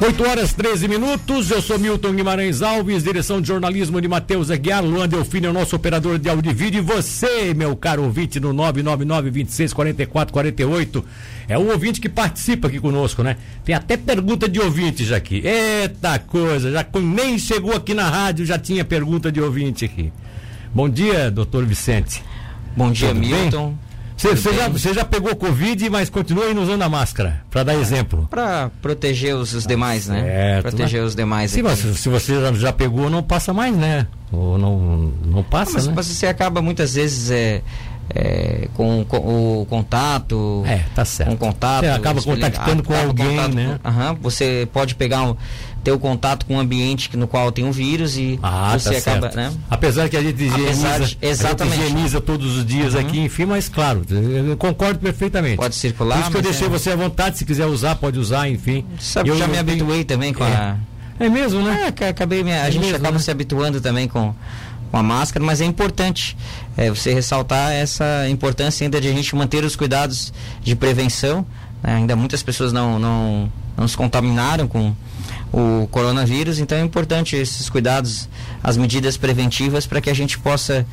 [0.00, 4.84] 8 horas 13 minutos, eu sou Milton Guimarães Alves, direção de jornalismo de Matheus Aguiar,
[4.84, 8.38] Luan Delfino é o nosso operador de áudio e vídeo, e você, meu caro ouvinte,
[8.38, 11.04] no 999 26 44 48,
[11.48, 13.38] é o ouvinte que participa aqui conosco, né?
[13.64, 15.42] Tem até pergunta de ouvintes aqui.
[15.44, 20.12] Eita coisa, já nem chegou aqui na rádio, já tinha pergunta de ouvinte aqui.
[20.72, 22.22] Bom dia, doutor Vicente.
[22.76, 23.68] Bom dia, Tudo Milton.
[23.70, 23.87] Bem?
[24.18, 28.26] Você já, já pegou Covid, mas continua ainda usando a máscara, para dar exemplo.
[28.28, 30.22] Para proteger os, os demais, né?
[30.22, 31.08] Certo, proteger mas...
[31.08, 31.50] os demais.
[31.52, 34.08] Sim, mas se você já pegou, não passa mais, né?
[34.32, 35.92] Ou não, não passa, mas, né?
[35.94, 37.62] Mas você acaba muitas vezes é,
[38.14, 40.64] é, com, com, o contato.
[40.66, 41.30] É, tá certo.
[41.30, 41.84] Com contato.
[41.84, 43.78] Você acaba contactando com alguém, contato, né?
[43.84, 45.36] Aham, você pode pegar um,
[45.88, 49.00] ter o contato com um ambiente no qual tem um vírus e ah, tá você
[49.00, 49.36] tá acaba, certo.
[49.36, 49.52] né?
[49.70, 51.74] Apesar que a gente higieniza, de, exatamente.
[51.74, 53.00] A gente higieniza todos os dias uhum.
[53.00, 55.56] aqui, enfim, mas claro, eu concordo perfeitamente.
[55.56, 56.16] Pode circular.
[56.16, 56.70] Por isso que eu deixei é...
[56.70, 58.84] você à vontade, se quiser usar, pode usar, enfim.
[59.00, 60.48] Sabe, eu já eu me habituei também com é.
[60.48, 60.76] a.
[61.18, 61.92] É mesmo, né?
[61.98, 62.52] É, acabei me...
[62.52, 63.18] a é gente mesmo, acaba né?
[63.18, 64.34] se habituando também com
[64.90, 66.34] com a máscara, mas é importante
[66.74, 71.44] é, você ressaltar essa importância ainda de a gente manter os cuidados de prevenção.
[71.82, 71.96] Né?
[71.96, 74.94] Ainda muitas pessoas não, não, não se contaminaram com,
[75.52, 78.28] o coronavírus, então é importante esses cuidados,
[78.62, 80.86] as medidas preventivas para que a gente possa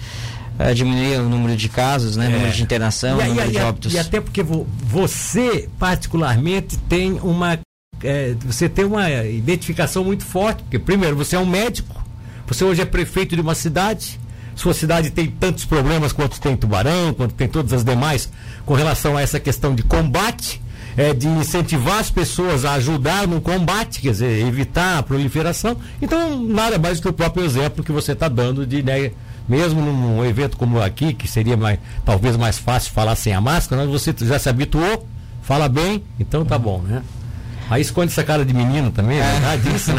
[0.59, 2.29] uh, diminuir o número de casos, né, é.
[2.29, 3.93] número de internação, e, número e, de óbitos.
[3.93, 7.59] E até porque você particularmente tem uma
[8.03, 12.03] é, você tem uma identificação muito forte, porque primeiro você é um médico,
[12.47, 14.19] você hoje é prefeito de uma cidade,
[14.55, 18.29] sua cidade tem tantos problemas quanto tem Tubarão, quanto tem todas as demais
[18.65, 20.61] com relação a essa questão de combate
[20.97, 25.77] é, de incentivar as pessoas a ajudar no combate, quer dizer, evitar a proliferação.
[26.01, 29.11] Então, nada mais do que o próprio exemplo que você está dando de né,
[29.47, 33.83] mesmo num evento como aqui, que seria mais, talvez mais fácil falar sem a máscara,
[33.83, 35.07] mas você já se habituou,
[35.41, 37.03] fala bem, então tá bom, né?
[37.69, 39.31] Aí esconde essa cara de menino também, é, é.
[39.31, 39.91] verdade isso?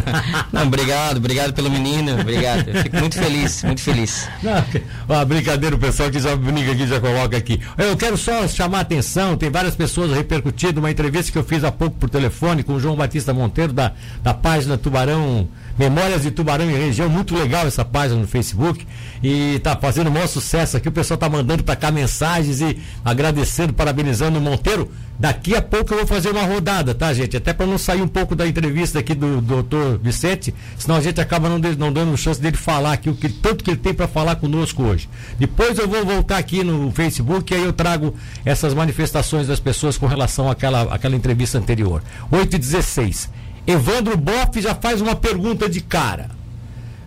[0.52, 2.68] Não, obrigado, obrigado pelo menino, obrigado.
[2.68, 4.28] Eu fico muito feliz, muito feliz.
[4.42, 4.64] Não,
[5.08, 7.60] ó, brincadeira, o pessoal que já brinca aqui, já coloca aqui.
[7.76, 11.64] Eu quero só chamar a atenção, tem várias pessoas repercutindo uma entrevista que eu fiz
[11.64, 15.48] há pouco por telefone com o João Batista Monteiro, da, da página Tubarão
[15.78, 18.86] Memórias de Tubarão e Região, muito legal essa página no Facebook
[19.22, 20.88] e tá fazendo um maior sucesso aqui.
[20.88, 24.90] O pessoal tá mandando para cá mensagens e agradecendo, parabenizando o Monteiro.
[25.18, 27.36] Daqui a pouco eu vou fazer uma rodada, tá, gente?
[27.36, 31.20] Até para não sair um pouco da entrevista aqui do doutor Vicente, senão a gente
[31.20, 34.06] acaba não, não dando chance dele falar aqui o que tanto que ele tem para
[34.06, 35.08] falar conosco hoje.
[35.38, 39.96] Depois eu vou voltar aqui no Facebook e aí eu trago essas manifestações das pessoas
[39.96, 42.02] com relação àquela, àquela entrevista anterior.
[42.30, 43.30] 8 e 16.
[43.66, 46.30] Evandro Boff já faz uma pergunta de cara.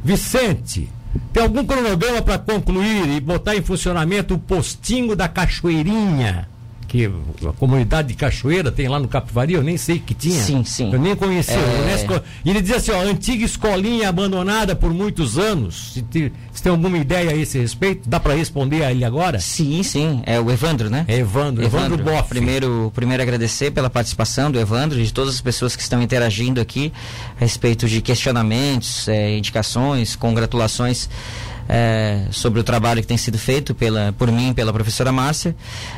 [0.04, 0.90] Vicente,
[1.32, 6.50] tem algum cronograma para concluir e botar em funcionamento o postinho da Cachoeirinha?
[6.90, 10.42] Que a comunidade de Cachoeira tem lá no Capivari, eu nem sei que tinha.
[10.42, 10.92] Sim, sim.
[10.92, 11.54] Eu nem conhecia.
[11.56, 12.22] É...
[12.44, 15.94] E ele dizia assim, ó, antiga escolinha abandonada por muitos anos.
[15.94, 19.40] Se, te, se tem alguma ideia a esse respeito, dá para responder a ele agora?
[19.40, 20.24] Sim, sim.
[20.26, 21.06] É o Evandro, né?
[21.08, 22.28] É Evandro, Evandro, Evandro Boff.
[22.28, 26.60] Primeiro, primeiro agradecer pela participação do Evandro e de todas as pessoas que estão interagindo
[26.60, 26.92] aqui
[27.38, 31.08] a respeito de questionamentos, é, indicações, congratulações
[31.70, 35.56] é, sobre o trabalho que tem sido feito pela, por mim pela professora Márcia,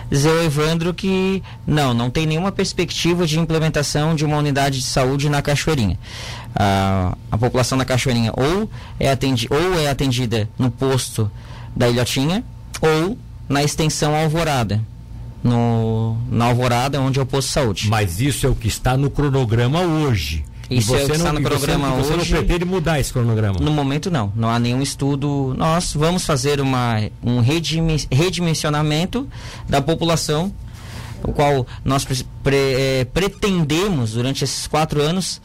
[0.09, 4.85] dizer ao Evandro que não, não tem nenhuma perspectiva de implementação de uma unidade de
[4.85, 5.97] saúde na Cachoeirinha.
[6.53, 11.31] A, a população da Cachoeirinha ou é, atendi, ou é atendida no posto
[11.73, 12.43] da Ilhotinha
[12.81, 13.17] ou
[13.47, 14.81] na extensão Alvorada.
[15.43, 17.87] No, na Alvorada, onde é o posto de saúde.
[17.89, 20.45] Mas isso é o que está no cronograma hoje.
[20.71, 22.27] Isso é o que está no programa você, hoje.
[22.27, 23.59] Você não pretende mudar esse cronograma?
[23.59, 24.31] No momento não.
[24.35, 25.53] Não há nenhum estudo.
[25.57, 29.27] Nós vamos fazer uma, um redimensionamento
[29.67, 30.53] da população,
[31.23, 35.41] o qual nós pre, pre, é, pretendemos durante esses quatro anos.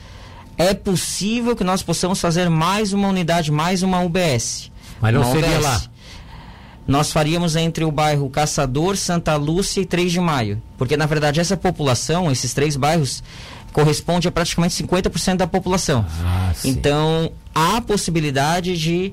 [0.56, 4.70] É possível que nós possamos fazer mais uma unidade, mais uma UBS.
[5.00, 5.62] Mas não seria UBS.
[5.62, 5.82] lá
[6.86, 10.62] nós faríamos entre o bairro Caçador, Santa Lúcia e 3 de Maio.
[10.78, 13.24] Porque, na verdade, essa população, esses três bairros,
[13.76, 16.06] corresponde a praticamente 50% da população.
[16.24, 19.12] Ah, então, há possibilidade de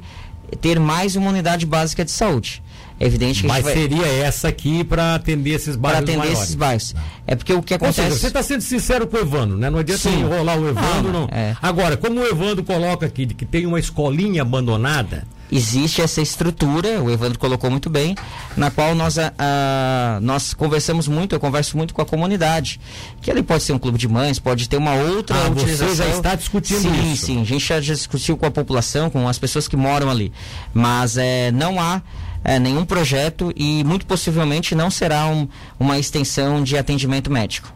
[0.61, 2.63] ter mais uma unidade básica de saúde.
[2.97, 3.73] É evidente que Mas vai...
[3.73, 6.43] seria essa aqui para atender esses bairros Para atender maiores.
[6.43, 6.95] esses bairros.
[7.27, 8.03] É porque o que acontece...
[8.03, 9.69] Seja, você está sendo sincero com o Evandro, né?
[9.69, 10.21] Não adianta Sim.
[10.21, 11.27] enrolar o Evandro, não.
[11.27, 11.29] não.
[11.29, 11.57] É.
[11.61, 17.01] Agora, como o Evandro coloca aqui de que tem uma escolinha abandonada existe essa estrutura,
[17.01, 18.15] o Evandro colocou muito bem,
[18.57, 22.79] na qual nós, a, a, nós conversamos muito, eu converso muito com a comunidade,
[23.21, 25.89] que ali pode ser um clube de mães, pode ter uma outra ah, utilização.
[25.89, 27.25] Você já está discutindo sim, isso?
[27.25, 30.31] Sim, sim, a gente já discutiu com a população, com as pessoas que moram ali,
[30.73, 32.01] mas é, não há
[32.43, 35.47] é, nenhum projeto e muito possivelmente não será um,
[35.79, 37.73] uma extensão de atendimento médico.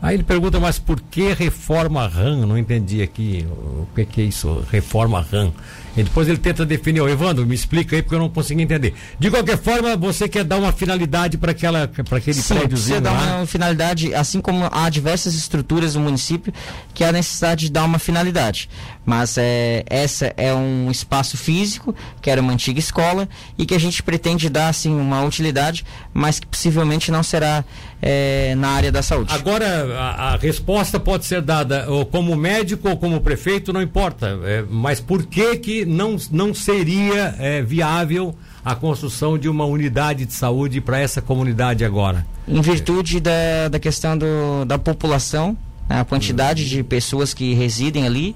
[0.00, 2.46] Aí ele pergunta, mas por que reforma RAM?
[2.46, 5.52] Não entendi aqui o que, que é isso, reforma RAM.
[5.96, 8.94] E depois ele tenta definir, ô Evandro, me explica aí porque eu não consegui entender.
[9.18, 13.12] De qualquer forma, você quer dar uma finalidade para aquela para aquele Sim, prédiozinho dar
[13.12, 16.52] uma finalidade, assim como há diversas estruturas no município
[16.92, 18.68] que há necessidade de dar uma finalidade.
[19.06, 23.78] Mas é, essa é um espaço físico, que era uma antiga escola, e que a
[23.78, 27.64] gente pretende dar assim, uma utilidade, mas que possivelmente não será
[28.02, 29.32] é, na área da saúde.
[29.32, 34.38] Agora, a, a resposta pode ser dada ou como médico ou como prefeito, não importa.
[34.44, 40.26] É, mas por que que não, não seria é, viável a construção de uma unidade
[40.26, 42.26] de saúde para essa comunidade agora?
[42.48, 45.56] Em virtude da, da questão do, da população,
[45.88, 48.34] a quantidade de pessoas que residem ali,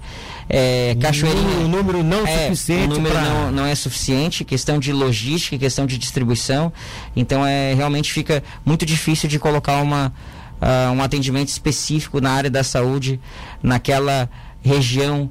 [0.49, 1.65] é, Cachoeirinha...
[1.65, 5.59] O número não É, suficiente o número pra- não, não é suficiente, questão de logística,
[5.59, 6.73] questão de distribuição.
[7.17, 10.13] Então é realmente fica muito difícil de colocar uma,
[10.61, 13.21] ah, um atendimento específico na área da saúde
[13.63, 14.29] naquela
[14.63, 15.29] região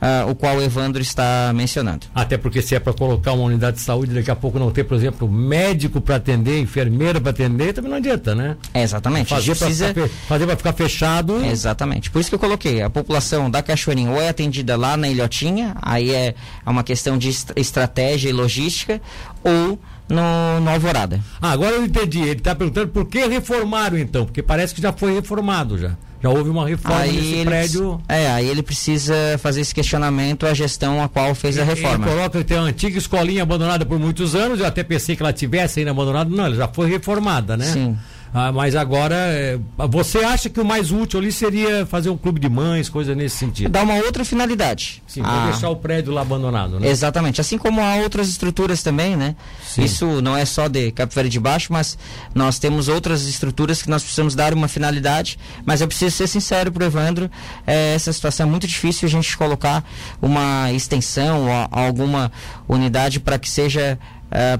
[0.00, 2.06] ah, o qual o Evandro está mencionando.
[2.14, 4.84] Até porque se é para colocar uma unidade de saúde, daqui a pouco não ter,
[4.84, 8.56] por exemplo, médico para atender, enfermeira para atender, também não adianta, né?
[8.72, 9.28] É, exatamente.
[9.28, 9.88] Fazer para precisa...
[9.88, 11.44] ficar, ficar fechado.
[11.44, 12.10] Exatamente.
[12.10, 12.82] Por isso que eu coloquei.
[12.82, 16.34] A população da Cachoeirinha ou é atendida lá na Ilhotinha, aí é
[16.66, 19.00] uma questão de est- estratégia e logística,
[19.42, 19.78] ou
[20.08, 21.20] no, no Alvorada.
[21.40, 22.20] Ah, agora eu entendi.
[22.20, 25.96] Ele está perguntando por que reformaram então, porque parece que já foi reformado já.
[26.22, 28.00] Já houve uma reforma Aí nesse ele, prédio.
[28.08, 32.06] É, aí ele precisa fazer esse questionamento à gestão a qual fez a reforma.
[32.06, 34.58] Ele coloca que tem uma antiga escolinha abandonada por muitos anos.
[34.60, 36.28] Eu até pensei que ela tivesse ainda abandonada.
[36.28, 37.66] Não, ela já foi reformada, né?
[37.66, 37.96] Sim.
[38.32, 39.58] Ah, mas agora, é,
[39.88, 43.36] você acha que o mais útil ali seria fazer um clube de mães, coisa nesse
[43.36, 43.70] sentido?
[43.70, 45.02] Dá uma outra finalidade.
[45.06, 46.88] Sim, Ah, deixar o prédio lá abandonado, né?
[46.88, 47.40] Exatamente.
[47.40, 49.34] Assim como há outras estruturas também, né?
[49.64, 49.82] Sim.
[49.82, 51.96] Isso não é só de Capo Verde de Baixo, mas
[52.34, 55.38] nós temos outras estruturas que nós precisamos dar uma finalidade.
[55.64, 57.30] Mas eu preciso ser sincero pro Evandro,
[57.66, 59.84] é, essa situação é muito difícil a gente colocar
[60.20, 62.30] uma extensão ou alguma
[62.68, 63.98] unidade para que seja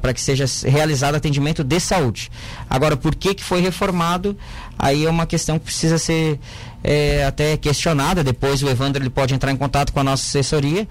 [0.01, 2.31] para que seja realizado atendimento de saúde.
[2.69, 4.37] Agora, por que que foi reformado?
[4.79, 6.39] Aí é uma questão que precisa ser
[6.83, 8.23] é, até questionada.
[8.23, 10.87] Depois o Evandro ele pode entrar em contato com a nossa assessoria.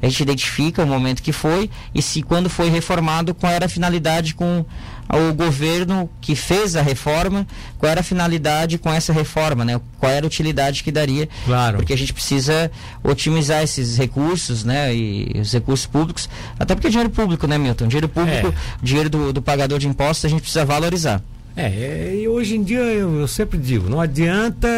[0.00, 3.68] A gente identifica o momento que foi e se quando foi reformado, qual era a
[3.68, 4.64] finalidade com
[5.08, 7.46] o governo que fez a reforma,
[7.78, 9.78] qual era a finalidade com essa reforma, né?
[9.98, 11.28] Qual era a utilidade que daria?
[11.44, 11.76] Claro.
[11.76, 12.70] Porque a gente precisa
[13.04, 14.94] otimizar esses recursos, né?
[14.94, 16.28] E os recursos públicos,
[16.58, 17.88] até porque é dinheiro público, né, Milton?
[17.88, 18.52] Dinheiro público, É.
[18.82, 21.22] dinheiro do, do pagador de impostos, a gente precisa valorizar.
[21.56, 24.68] É, e hoje em dia eu, eu sempre digo, não adianta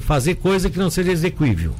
[0.00, 1.74] fazer coisa que não seja execuível.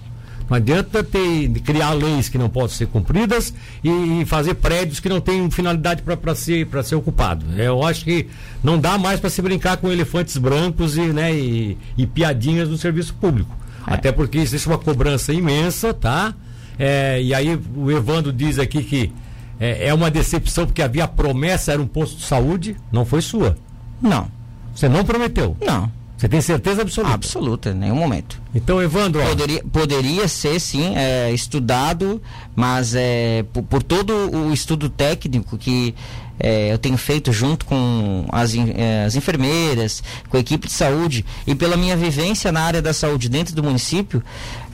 [0.49, 3.89] Não adianta ter, criar leis que não possam ser cumpridas e,
[4.21, 7.47] e fazer prédios que não têm finalidade para ser, pra ser ocupado.
[7.57, 8.27] Eu acho que
[8.63, 12.77] não dá mais para se brincar com elefantes brancos e, né, e, e piadinhas no
[12.77, 13.57] serviço público.
[13.87, 13.95] É.
[13.95, 16.35] Até porque existe uma cobrança imensa, tá?
[16.79, 19.13] É, e aí o Evandro diz aqui que
[19.59, 23.57] é, é uma decepção porque havia promessa, era um posto de saúde, não foi sua.
[24.03, 24.29] Não,
[24.75, 25.57] Você não prometeu.
[25.65, 25.91] não.
[26.23, 27.15] Você tem certeza absoluta?
[27.15, 28.41] Absoluta, em nenhum momento.
[28.55, 32.23] Então, Evandro, ó, Poderia, poderia ser, sim, é, estudado,
[32.55, 35.93] mas é, por, por todo o estudo técnico que
[36.39, 41.25] é, eu tenho feito junto com as, é, as enfermeiras, com a equipe de saúde
[41.45, 44.23] e pela minha vivência na área da saúde dentro do município,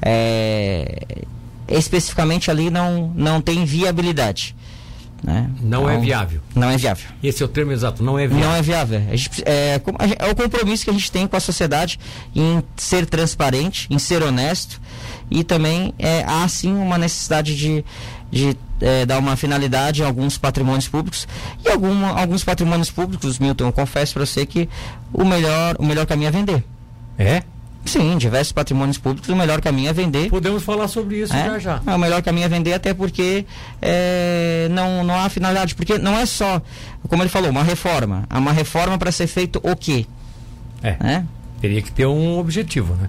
[0.02, 1.02] é,
[1.66, 4.54] especificamente ali não, não tem viabilidade.
[5.22, 5.50] Né?
[5.60, 6.40] não é Então, viável.
[6.54, 7.06] Não é viável.
[7.22, 8.46] Esse é o termo exato, não é viável.
[8.46, 9.00] Não é viável.
[9.16, 9.80] Gente, é,
[10.18, 11.98] é o compromisso que a gente tem com a sociedade
[12.34, 14.80] em ser transparente, em ser honesto
[15.30, 17.84] e também é, há sim uma necessidade de,
[18.30, 21.26] de é, dar uma finalidade a alguns patrimônios públicos
[21.64, 24.68] e alguma, alguns patrimônios públicos, Milton, eu confesso para você que
[25.12, 26.64] o melhor, o melhor caminho é vender.
[27.18, 27.42] É?
[27.88, 30.28] Sim, diversos patrimônios públicos, o melhor caminho é vender.
[30.28, 31.82] Podemos falar sobre isso É, já já.
[31.86, 33.44] é o melhor caminho é vender, até porque
[33.80, 35.74] é, não, não há finalidade.
[35.74, 36.60] Porque não é só,
[37.08, 38.24] como ele falou, uma reforma.
[38.28, 40.06] Há uma reforma para ser feito o quê?
[40.82, 40.96] É.
[41.02, 41.26] Né?
[41.60, 43.08] Teria que ter um objetivo, né?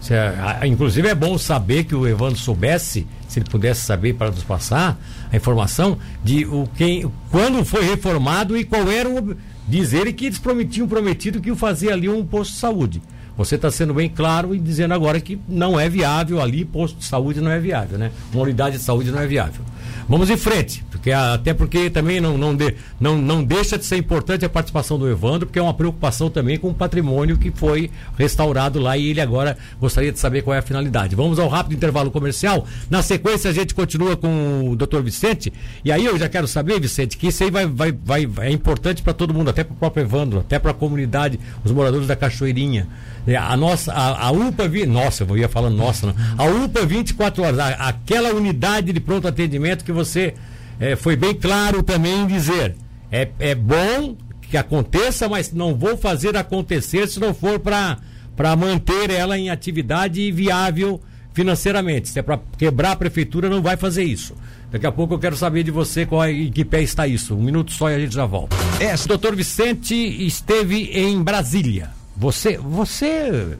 [0.00, 4.14] Se é- a- inclusive é bom saber que o Evandro soubesse, se ele pudesse saber
[4.14, 4.98] para nos passar
[5.32, 9.16] a informação de o quem, quando foi reformado e qual era o.
[9.16, 13.02] ob- Diz ele que eles prometiam prometido que o fazia ali um posto de saúde.
[13.36, 17.04] Você está sendo bem claro e dizendo agora que não é viável ali, posto de
[17.04, 18.12] saúde não é viável, né?
[18.32, 19.62] Uma unidade de saúde não é viável.
[20.08, 23.96] Vamos em frente, porque até porque também não, não, de- não, não deixa de ser
[23.96, 27.90] importante a participação do Evandro, porque é uma preocupação também com o patrimônio que foi
[28.18, 31.16] restaurado lá e ele agora gostaria de saber qual é a finalidade.
[31.16, 32.66] Vamos ao rápido intervalo comercial.
[32.90, 35.52] Na sequência, a gente continua com o doutor Vicente.
[35.84, 39.02] E aí eu já quero saber, Vicente, que isso aí vai, vai, vai, é importante
[39.02, 42.14] para todo mundo, até para o próprio Evandro, até para a comunidade, os moradores da
[42.14, 42.86] Cachoeirinha.
[43.26, 46.14] É, a nossa, a, a UPA, vi, nossa, eu ia falando nossa, não.
[46.36, 50.34] a UPA 24 horas, a, aquela unidade de pronto atendimento que você
[50.78, 52.76] é, foi bem claro também em dizer,
[53.10, 59.10] é, é bom que aconteça, mas não vou fazer acontecer se não for para manter
[59.10, 61.00] ela em atividade e viável
[61.32, 62.10] financeiramente.
[62.10, 64.34] Se é para quebrar a prefeitura, não vai fazer isso.
[64.70, 67.34] Daqui a pouco eu quero saber de você qual é, em que pé está isso.
[67.34, 68.56] Um minuto só e a gente já volta.
[68.80, 71.90] É, o doutor Vicente esteve em Brasília.
[72.16, 73.58] Você, você,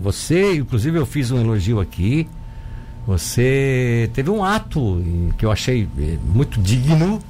[0.00, 2.26] você, inclusive eu fiz um elogio aqui.
[3.06, 5.02] Você teve um ato
[5.36, 7.20] que eu achei eh, muito digno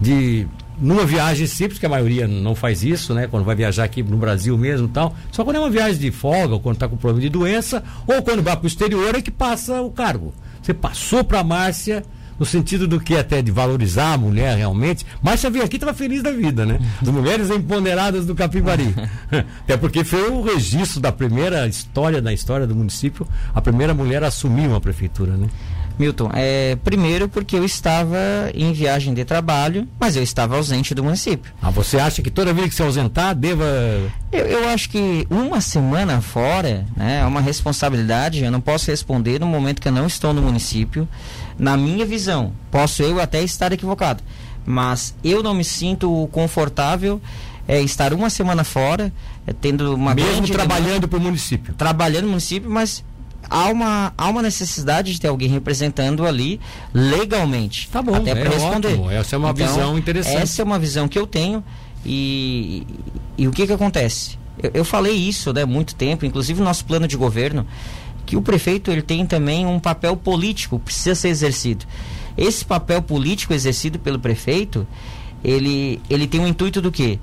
[0.00, 0.46] de
[0.78, 3.26] numa viagem simples, que a maioria não faz isso, né?
[3.26, 5.14] Quando vai viajar aqui no Brasil mesmo tal.
[5.30, 8.22] Só quando é uma viagem de folga, ou quando está com problema de doença, ou
[8.22, 10.34] quando vai para o exterior é que passa o cargo.
[10.62, 12.02] Você passou para a Márcia
[12.38, 15.04] no sentido do que até de valorizar a mulher realmente.
[15.22, 16.78] Márcia veio aqui estava feliz da vida, né?
[17.00, 18.94] As mulheres empoderadas do Capivari.
[19.64, 24.22] Até porque foi o registro da primeira história da história do município, a primeira mulher
[24.24, 25.48] a assumir uma prefeitura, né?
[25.98, 28.18] Milton, é, primeiro porque eu estava
[28.52, 31.52] em viagem de trabalho, mas eu estava ausente do município.
[31.62, 33.64] Ah, você acha que toda vez que se ausentar, deva.
[34.32, 39.38] Eu, eu acho que uma semana fora né, é uma responsabilidade, eu não posso responder
[39.38, 41.08] no momento que eu não estou no município.
[41.58, 44.22] Na minha visão, posso eu até estar equivocado,
[44.66, 47.20] mas eu não me sinto confortável
[47.66, 49.12] é, estar uma semana fora,
[49.46, 51.74] é, tendo uma Mesmo trabalhando para o município.
[51.74, 53.04] Trabalhando no município, mas
[53.48, 56.60] há uma, há uma necessidade de ter alguém representando ali
[56.92, 57.88] legalmente.
[57.88, 58.88] Tá bom, até para é responder.
[58.88, 59.10] Ótimo.
[59.10, 60.36] Essa é uma então, visão interessante.
[60.36, 61.64] Essa é uma visão que eu tenho
[62.04, 62.86] e,
[63.38, 64.38] e, e o que que acontece?
[64.62, 67.66] Eu, eu falei isso há né, muito tempo, inclusive no nosso plano de governo,
[68.26, 71.84] que o prefeito ele tem também um papel político, precisa ser exercido.
[72.36, 74.86] Esse papel político exercido pelo prefeito,
[75.42, 77.18] ele, ele tem o intuito do quê?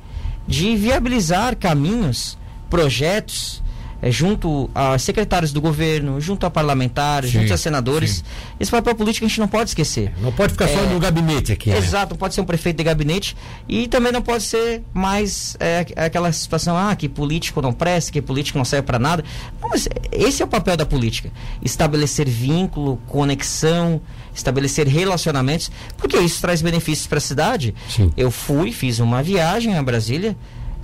[0.47, 2.37] De viabilizar caminhos,
[2.69, 3.60] projetos
[4.01, 8.15] é, junto a secretários do governo, junto a parlamentares, sim, junto a senadores.
[8.17, 8.23] Sim.
[8.59, 10.11] Esse papel político a gente não pode esquecer.
[10.19, 11.69] Não pode ficar é, só no gabinete aqui.
[11.69, 11.77] Né?
[11.77, 13.37] Exato, não pode ser um prefeito de gabinete
[13.69, 18.21] e também não pode ser mais é, aquela situação, ah, que político não presta, que
[18.21, 19.23] político não serve para nada.
[19.61, 21.31] Não, mas esse é o papel da política.
[21.61, 24.01] Estabelecer vínculo, conexão,
[24.33, 27.75] estabelecer relacionamentos, porque isso traz benefícios para a cidade.
[27.89, 28.11] Sim.
[28.17, 30.35] Eu fui, fiz uma viagem a Brasília,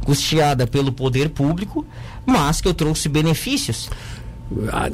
[0.05, 1.85] custeada pelo poder público,
[2.25, 3.89] mas que eu trouxe benefícios.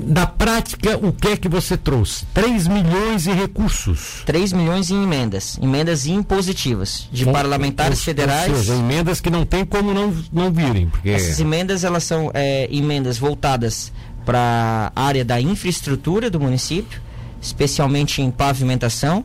[0.08, 2.26] Na prática, o que é que você trouxe?
[2.34, 4.24] 3 milhões em recursos.
[4.26, 5.60] 3 milhões em emendas.
[5.62, 8.52] Emendas impositivas de parlamentares ou, federais.
[8.52, 10.88] Ou seja, emendas que não tem como não, não virem.
[10.90, 11.10] Porque...
[11.10, 13.92] Essas emendas, elas são é, emendas voltadas
[14.26, 17.00] para a área da infraestrutura do município,
[17.40, 19.24] especialmente em pavimentação,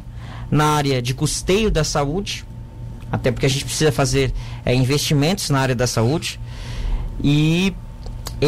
[0.50, 2.44] na área de custeio da saúde,
[3.10, 4.32] até porque a gente precisa fazer
[4.64, 6.38] é, investimentos na área da saúde.
[7.22, 7.74] E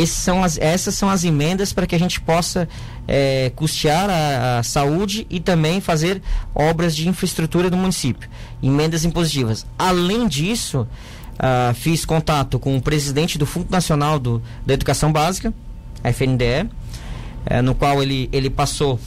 [0.06, 2.68] são as, essas são as emendas para que a gente possa
[3.08, 6.22] é, custear a, a, saúde e também fazer
[6.54, 8.28] obras de infraestrutura do município.
[8.62, 9.66] Emendas impositivas.
[9.78, 10.86] Além disso,
[11.40, 15.52] uh, fiz contato com o presidente do Fundo Nacional do, da Educação Básica,
[16.04, 16.70] FNDE,
[17.46, 18.98] é, no qual ele, ele passou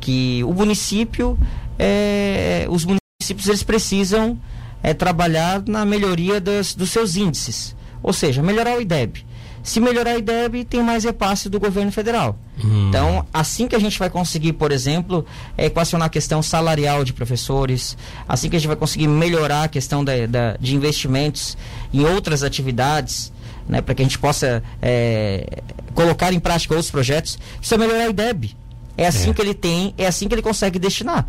[0.00, 1.36] que o município,
[1.78, 4.38] é, os municípios eles precisam
[4.82, 9.26] é, trabalhar na melhoria dos, dos seus índices, ou seja, melhorar o IDEB.
[9.62, 12.38] Se melhorar o IDEB, tem mais repasse do governo federal.
[12.62, 12.88] Hum.
[12.88, 17.12] Então, assim que a gente vai conseguir, por exemplo, é, equacionar a questão salarial de
[17.12, 21.56] professores, assim que a gente vai conseguir melhorar a questão da, da de investimentos
[21.92, 23.32] em outras atividades,
[23.68, 25.60] né, para que a gente possa é,
[25.94, 28.56] colocar em prática outros projetos, isso é melhorar o IDEB.
[28.96, 29.32] É assim é.
[29.34, 31.26] que ele tem, é assim que ele consegue destinar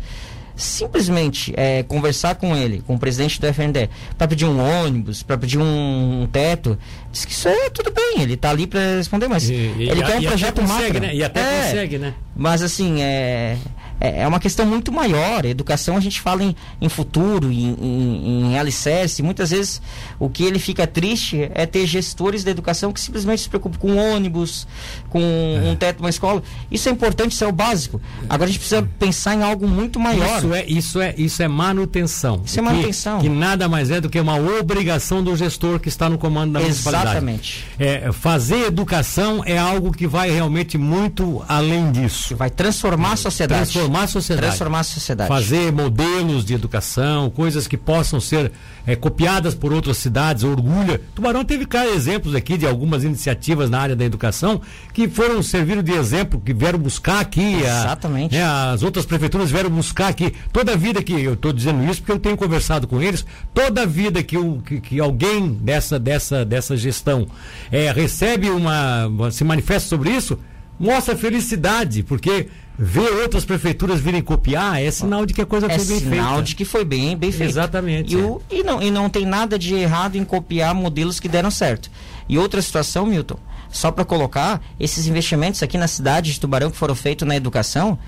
[0.56, 5.38] simplesmente é, conversar com ele, com o presidente do FNDE, para pedir um ônibus, para
[5.38, 6.78] pedir um, um, teto,
[7.10, 10.04] diz que isso é tudo bem, ele está ali para responder, mas e, ele e,
[10.04, 11.00] quer um projeto macro.
[11.00, 11.14] Né?
[11.14, 12.14] E até é, consegue, né?
[12.36, 13.56] Mas assim, é,
[14.00, 15.44] é, é uma questão muito maior.
[15.44, 19.22] Educação a gente fala em, em futuro, em, em, em alicerce.
[19.22, 19.82] Muitas vezes
[20.18, 23.96] o que ele fica triste é ter gestores da educação que simplesmente se preocupam com
[23.96, 24.66] ônibus,
[25.10, 25.68] com é.
[25.68, 26.42] um teto, uma escola.
[26.70, 28.00] Isso é importante, isso é o básico.
[28.28, 30.38] Agora a gente precisa pensar em algo muito maior.
[30.38, 32.42] Isso é, isso é, isso é manutenção.
[32.44, 33.18] Isso é manutenção.
[33.18, 36.52] Que, que nada mais é do que uma obrigação do gestor que está no comando
[36.54, 37.10] da municipalidade.
[37.10, 37.64] Exatamente.
[37.78, 42.34] É, fazer educação é algo que vai realmente muito além disso.
[42.34, 43.70] Vai transformar a sociedade.
[43.70, 44.46] Transformar transformar a sociedade.
[44.46, 45.28] Transformar a sociedade.
[45.28, 48.52] Fazer modelos de educação, coisas que possam ser
[48.86, 51.00] é, copiadas por outras cidades, orgulha.
[51.14, 54.60] Tubarão teve cá exemplos aqui de algumas iniciativas na área da educação
[54.92, 57.60] que foram servir de exemplo, que vieram buscar aqui.
[57.62, 58.36] Exatamente.
[58.36, 60.32] A, né, as outras prefeituras vieram buscar aqui.
[60.52, 64.22] Toda vida que, eu estou dizendo isso porque eu tenho conversado com eles, toda vida
[64.22, 67.26] que, que, que alguém dessa, dessa, dessa gestão
[67.70, 69.30] é, recebe uma.
[69.30, 70.38] se manifesta sobre isso,
[70.78, 72.48] mostra felicidade, porque
[72.82, 76.14] ver outras prefeituras virem copiar é sinal de que a coisa é foi bem feita.
[76.14, 77.52] É sinal de que foi bem, bem feita.
[77.52, 78.14] Exatamente.
[78.14, 81.50] E, o, e, não, e não tem nada de errado em copiar modelos que deram
[81.50, 81.90] certo.
[82.26, 83.38] E outra situação, Milton,
[83.70, 87.98] só para colocar, esses investimentos aqui na cidade de Tubarão que foram feitos na educação,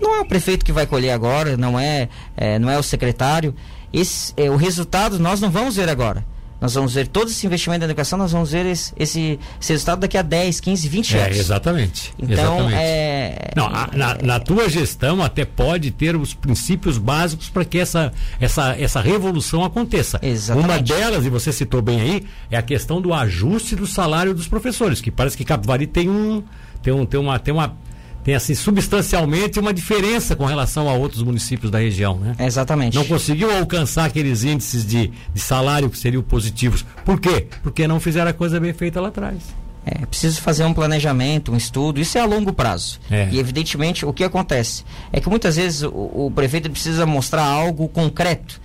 [0.00, 3.54] não é o prefeito que vai colher agora, não é, é não é o secretário.
[3.92, 6.26] Esse, é, o resultado nós não vamos ver agora.
[6.62, 9.98] Nós vamos ver todo esse investimento na educação, nós vamos ver esse, esse, esse resultado
[9.98, 11.36] daqui a 10, 15, 20 anos.
[11.36, 12.14] É, exatamente.
[12.16, 12.76] Então, exatamente.
[12.76, 13.50] é.
[13.56, 18.12] Não, a, na, na, tua gestão até pode ter os princípios básicos para que essa,
[18.40, 20.20] essa, essa revolução aconteça.
[20.22, 20.70] Exatamente.
[20.70, 24.46] Uma delas, e você citou bem aí, é a questão do ajuste do salário dos
[24.46, 26.44] professores, que parece que Capivari tem um.
[26.80, 27.76] Tem, um, tem, uma, tem uma
[28.24, 32.36] tem assim substancialmente uma diferença com relação a outros municípios da região, né?
[32.38, 32.94] Exatamente.
[32.94, 36.84] Não conseguiu alcançar aqueles índices de, de salário que seriam positivos.
[37.04, 37.46] Por quê?
[37.62, 39.38] Porque não fizeram a coisa bem feita lá atrás.
[39.84, 43.00] É, preciso fazer um planejamento, um estudo, isso é a longo prazo.
[43.10, 43.28] É.
[43.32, 47.88] E evidentemente o que acontece é que muitas vezes o, o prefeito precisa mostrar algo
[47.88, 48.60] concreto.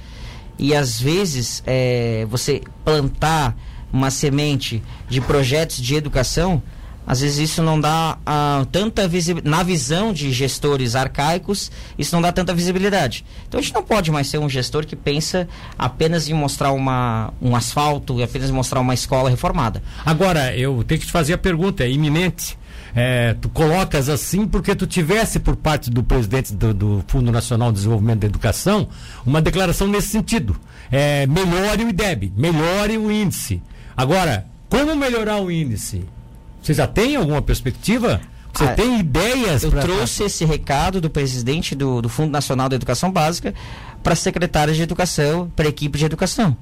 [0.60, 3.58] E às vezes é, você plantar
[3.92, 6.62] uma semente de projetos de educação
[7.08, 9.50] às vezes isso não dá uh, tanta visibilidade.
[9.50, 13.24] Na visão de gestores arcaicos, isso não dá tanta visibilidade.
[13.48, 15.48] Então a gente não pode mais ser um gestor que pensa
[15.80, 19.82] apenas em mostrar uma, um asfalto e apenas mostrar uma escola reformada.
[20.06, 22.58] Agora, eu tenho que te fazer a pergunta, é iminente.
[22.94, 27.70] É, tu colocas assim porque tu tivesse por parte do presidente do, do, Fundo Nacional
[27.72, 28.88] de Desenvolvimento da Educação
[29.26, 30.58] uma declaração nesse sentido.
[30.92, 33.62] É, melhore o IDEB, melhore o índice.
[33.96, 36.06] Agora, como melhorar o índice?
[36.68, 38.20] Você já tem alguma perspectiva?
[38.54, 39.64] Você ah, tem ideias?
[39.64, 43.54] Eu trouxe esse recado do presidente do, do Fundo Nacional da Educação Básica
[44.04, 46.58] para secretários de educação, para a equipe de educação.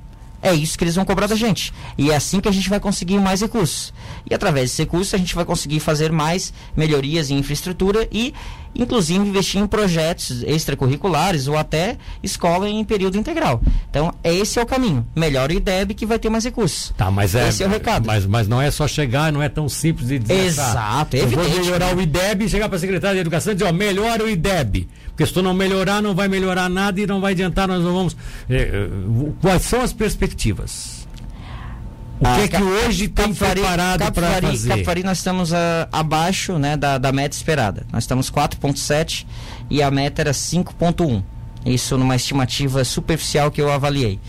[0.45, 1.73] É isso que eles vão cobrar da gente.
[1.97, 3.91] E é assim que a gente vai conseguir mais recursos.
[4.29, 8.31] E através desse recurso a gente vai conseguir fazer mais melhorias em infraestrutura e,
[8.75, 13.59] inclusive, investir em projetos extracurriculares ou até escola em período integral.
[13.89, 15.03] Então, esse é o caminho.
[15.15, 16.93] Melhor o IDEB que vai ter mais recursos.
[16.95, 18.05] Tá, mas é, esse é o recado.
[18.05, 20.45] Mas, mas não é só chegar, não é tão simples de dizer.
[20.45, 21.49] Exato, é evidente.
[21.49, 24.23] vou melhorar o IDEB e chegar para a secretária de Educação e dizer, ó, melhora
[24.23, 24.87] o IDEB.
[25.15, 27.93] Porque se tu não melhorar, não vai melhorar nada e não vai adiantar, nós não
[27.93, 28.17] vamos.
[28.49, 28.89] Eh,
[29.41, 31.07] quais são as perspectivas?
[32.19, 34.67] O ah, que é que hoje tem preparado para fazer?
[34.67, 35.55] Capivari nós estamos uh,
[35.89, 37.85] abaixo né, da, da meta esperada.
[37.93, 39.25] Nós estamos 4.7
[39.69, 41.23] e a meta era 5.1.
[41.65, 44.19] Isso numa estimativa superficial que eu avaliei.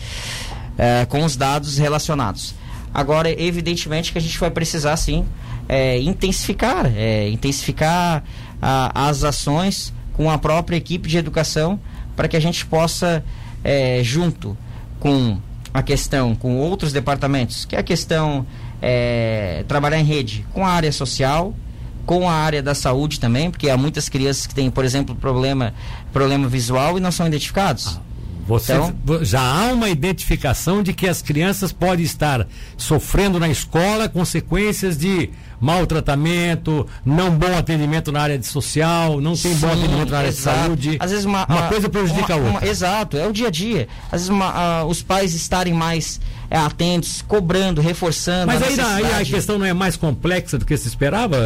[0.75, 2.55] Uh, com os dados relacionados.
[2.95, 5.27] Agora, evidentemente que a gente vai precisar sim
[5.69, 8.23] é, intensificar, é, intensificar
[8.63, 11.79] a, as ações com a própria equipe de educação
[12.17, 13.23] para que a gente possa,
[13.63, 14.57] é, junto
[14.99, 15.39] com
[15.75, 18.47] a questão, com outros departamentos, que é a questão
[18.81, 21.55] é, trabalhar em rede com a área social,
[22.07, 25.75] com a área da saúde também, porque há muitas crianças que têm, por exemplo, problema,
[26.13, 27.99] problema visual e não são identificados.
[27.99, 28.07] Ah.
[28.47, 34.09] Você então, já há uma identificação de que as crianças podem estar sofrendo na escola
[34.09, 40.11] consequências de maltratamento, não bom atendimento na área de social, não tem sim, bom atendimento
[40.11, 40.59] na área exato.
[40.59, 40.97] de saúde.
[41.01, 42.67] Às vezes uma, uma a, coisa prejudica uma, a outra.
[42.67, 43.89] Uma, exato, é o dia a dia.
[44.07, 48.47] Às vezes uma, a, os pais estarem mais é, atentos, cobrando, reforçando.
[48.47, 51.37] Mas aí, aí, a questão não é mais complexa do que se esperava,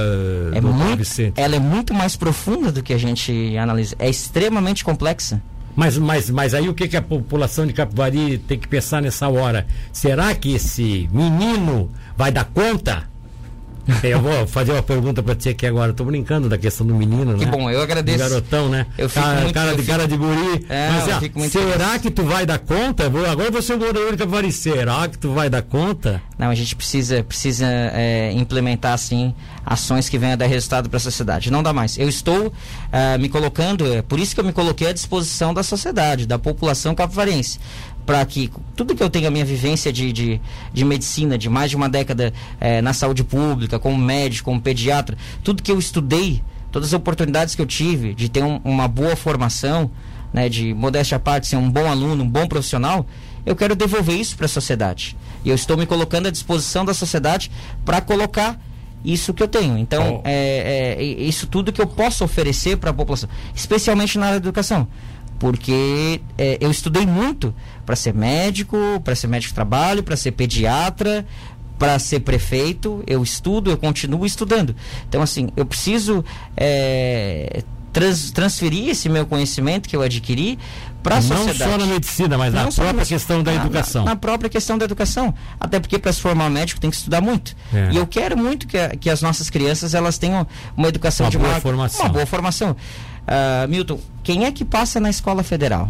[0.55, 1.40] é muito, Vicente?
[1.40, 3.94] Ela é muito mais profunda do que a gente analisa.
[3.99, 5.40] É extremamente complexa.
[5.75, 9.29] Mas, mas, mas aí o que, que a população de Capivari tem que pensar nessa
[9.29, 9.66] hora?
[9.92, 13.09] Será que esse menino vai dar conta?
[14.03, 15.90] Eu vou fazer uma pergunta para ti aqui agora.
[15.90, 17.51] Estou brincando da questão do menino, que né?
[17.51, 18.19] Que bom, eu agradeço.
[18.19, 18.87] Do garotão, né?
[18.97, 19.93] Eu fico cara, muito, cara, eu de, fico...
[19.93, 20.66] cara de guri.
[20.69, 22.03] É, Mas, ó, será feliz.
[22.03, 23.07] que tu vai dar conta?
[23.07, 24.53] Agora você é um morador de Capivari.
[24.53, 26.23] Será que tu vai dar conta?
[26.38, 31.01] Não, a gente precisa, precisa é, implementar, assim, ações que venham dar resultado para a
[31.01, 31.51] sociedade.
[31.51, 31.99] Não dá mais.
[31.99, 35.62] Eu estou uh, me colocando, é por isso que eu me coloquei à disposição da
[35.62, 37.59] sociedade, da população capivarense
[38.11, 40.40] para que tudo que eu tenho a minha vivência de, de,
[40.73, 45.16] de medicina, de mais de uma década é, na saúde pública, como médico, como pediatra,
[45.44, 46.42] tudo que eu estudei,
[46.73, 49.92] todas as oportunidades que eu tive de ter um, uma boa formação,
[50.33, 53.07] né, de modéstia à parte, ser um bom aluno, um bom profissional,
[53.46, 55.16] eu quero devolver isso para a sociedade.
[55.44, 57.49] E eu estou me colocando à disposição da sociedade
[57.85, 58.61] para colocar
[59.05, 59.79] isso que eu tenho.
[59.79, 60.29] Então, oh.
[60.29, 64.44] é, é, isso tudo que eu posso oferecer para a população, especialmente na área da
[64.49, 64.88] educação.
[65.40, 67.53] Porque é, eu estudei muito
[67.85, 71.26] para ser médico, para ser médico de trabalho, para ser pediatra,
[71.79, 73.03] para ser prefeito.
[73.07, 74.76] Eu estudo, eu continuo estudando.
[75.09, 76.22] Então, assim, eu preciso
[76.55, 80.59] é, trans, transferir esse meu conhecimento que eu adquiri
[81.03, 81.59] para a sociedade.
[81.59, 84.05] Não só na medicina, mas Não na própria questão da na, educação.
[84.05, 85.35] Na, na, própria questão da educação.
[85.59, 87.57] Até porque para se formar médico tem que estudar muito.
[87.72, 87.90] É.
[87.92, 91.38] E eu quero muito que, que as nossas crianças elas tenham uma educação uma de
[91.38, 92.00] boa uma, formação.
[92.03, 92.76] Uma boa formação.
[93.31, 95.88] Uh, Milton, quem é que passa na escola federal?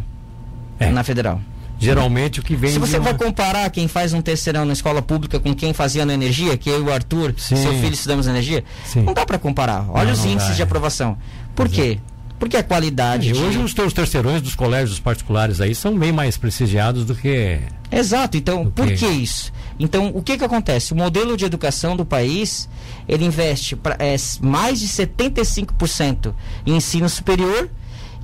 [0.79, 0.91] É.
[0.91, 1.41] Na federal.
[1.79, 2.71] Geralmente o que vem.
[2.71, 3.05] Se você uma...
[3.05, 6.69] vai comparar quem faz um terceirão na escola pública com quem fazia na energia, que
[6.69, 7.57] eu e o Arthur, Sim.
[7.57, 9.03] seu filho estudamos energia, Sim.
[9.03, 9.87] não dá para comparar.
[9.89, 11.17] Olha não, os não índices dá, de aprovação.
[11.55, 11.99] Por quê?
[12.41, 13.29] Porque a qualidade.
[13.29, 17.61] E hoje os teus terceirões dos colégios particulares aí são bem mais prestigiados do que.
[17.93, 18.97] Exato, então por que...
[18.97, 19.53] que isso?
[19.79, 20.93] Então, o que que acontece?
[20.93, 22.69] O modelo de educação do país,
[23.07, 26.35] ele investe pra, é, mais de 75%
[26.67, 27.69] em ensino superior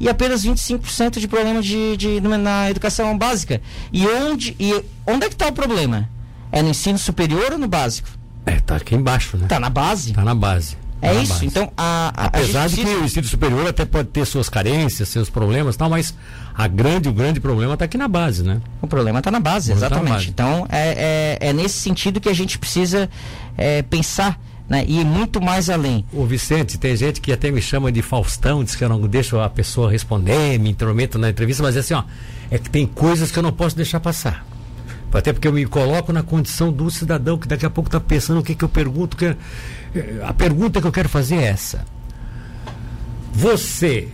[0.00, 3.60] e apenas 25% de problema de, de, na educação básica.
[3.92, 6.08] E onde, e onde é que está o problema?
[6.50, 8.08] É no ensino superior ou no básico?
[8.46, 9.46] É, tá aqui embaixo, né?
[9.46, 10.12] Tá na base.
[10.12, 10.76] Tá na base.
[11.02, 11.44] É isso.
[11.44, 15.08] Então, a, a apesar a de que o ensino superior até pode ter suas carências,
[15.08, 16.14] seus problemas, tal, mas
[16.54, 18.60] a grande, o grande problema está aqui na base, né?
[18.80, 20.04] O problema está na base, exatamente.
[20.04, 20.28] Tá na base.
[20.30, 23.08] Então, é, é, é, nesse sentido que a gente precisa
[23.56, 24.40] é, pensar.
[24.68, 24.84] Né?
[24.88, 26.04] E muito mais além.
[26.12, 29.38] O Vicente, tem gente que até me chama de Faustão, diz que eu não deixo
[29.38, 32.02] a pessoa responder, me intrometo na entrevista, mas é assim, ó,
[32.50, 34.44] é que tem coisas que eu não posso deixar passar.
[35.12, 38.40] Até porque eu me coloco na condição do cidadão que daqui a pouco está pensando
[38.40, 39.16] o que, que eu pergunto.
[39.16, 39.36] Que...
[40.24, 41.84] A pergunta que eu quero fazer é essa.
[43.32, 44.08] Você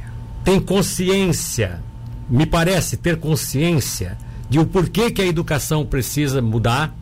[0.44, 1.80] tem consciência,
[2.28, 6.94] me parece ter consciência, de o porquê que a educação precisa mudar?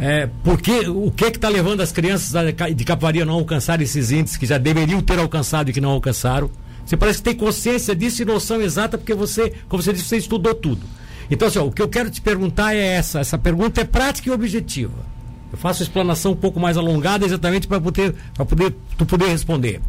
[0.00, 2.32] É, porque, o que está levando as crianças
[2.74, 5.90] de Capivari a não alcançar esses índices que já deveriam ter alcançado e que não
[5.90, 6.50] alcançaram?
[6.84, 10.16] Você parece que tem consciência disso e noção exata, porque você, como você disse, você
[10.16, 10.82] estudou tudo.
[11.30, 13.20] Então, assim, ó, o que eu quero te perguntar é essa.
[13.20, 15.13] Essa pergunta é prática e objetiva.
[15.54, 19.80] Eu faço explanação um pouco mais alongada exatamente para poder, poder, tu poder responder.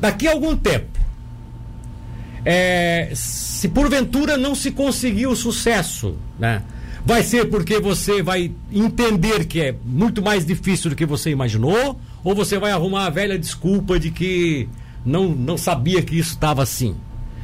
[0.00, 0.98] Daqui a algum tempo,
[2.42, 6.62] é, se porventura não se conseguir o sucesso, né?
[7.04, 12.00] Vai ser porque você vai entender que é muito mais difícil do que você imaginou,
[12.24, 14.70] ou você vai arrumar a velha desculpa de que
[15.04, 16.96] não, não sabia que isso estava assim?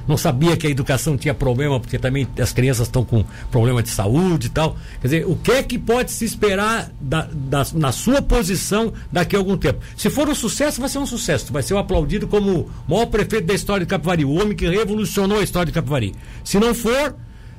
[0.09, 3.91] Não sabia que a educação tinha problema, porque também as crianças estão com problema de
[3.91, 4.77] saúde e tal.
[5.01, 9.37] Quer dizer, o que é que pode se esperar da, da, na sua posição daqui
[9.37, 9.81] a algum tempo?
[9.97, 11.53] Se for um sucesso, vai ser um sucesso.
[11.53, 15.39] Vai ser aplaudido como o maior prefeito da história de Capivari, o homem que revolucionou
[15.39, 16.15] a história de Capivari.
[16.43, 17.15] Se não for,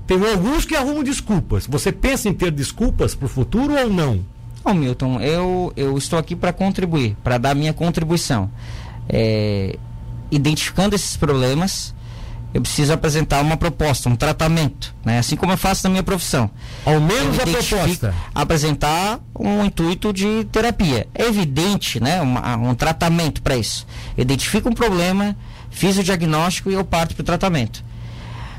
[0.07, 1.67] tem alguns que arrumam desculpas.
[1.67, 4.25] Você pensa em ter desculpas para o futuro ou não?
[4.63, 8.49] Bom, Milton, eu, eu estou aqui para contribuir, para dar minha contribuição.
[9.07, 9.77] É,
[10.31, 11.93] identificando esses problemas,
[12.53, 15.19] eu preciso apresentar uma proposta, um tratamento, né?
[15.19, 16.49] Assim como eu faço na minha profissão.
[16.83, 18.13] Ao menos a proposta.
[18.33, 21.07] Apresentar um intuito de terapia.
[21.13, 22.19] É evidente, né?
[22.21, 23.85] um tratamento para isso.
[24.17, 25.35] Identifico um problema,
[25.69, 27.83] fiz o diagnóstico e eu parto para o tratamento.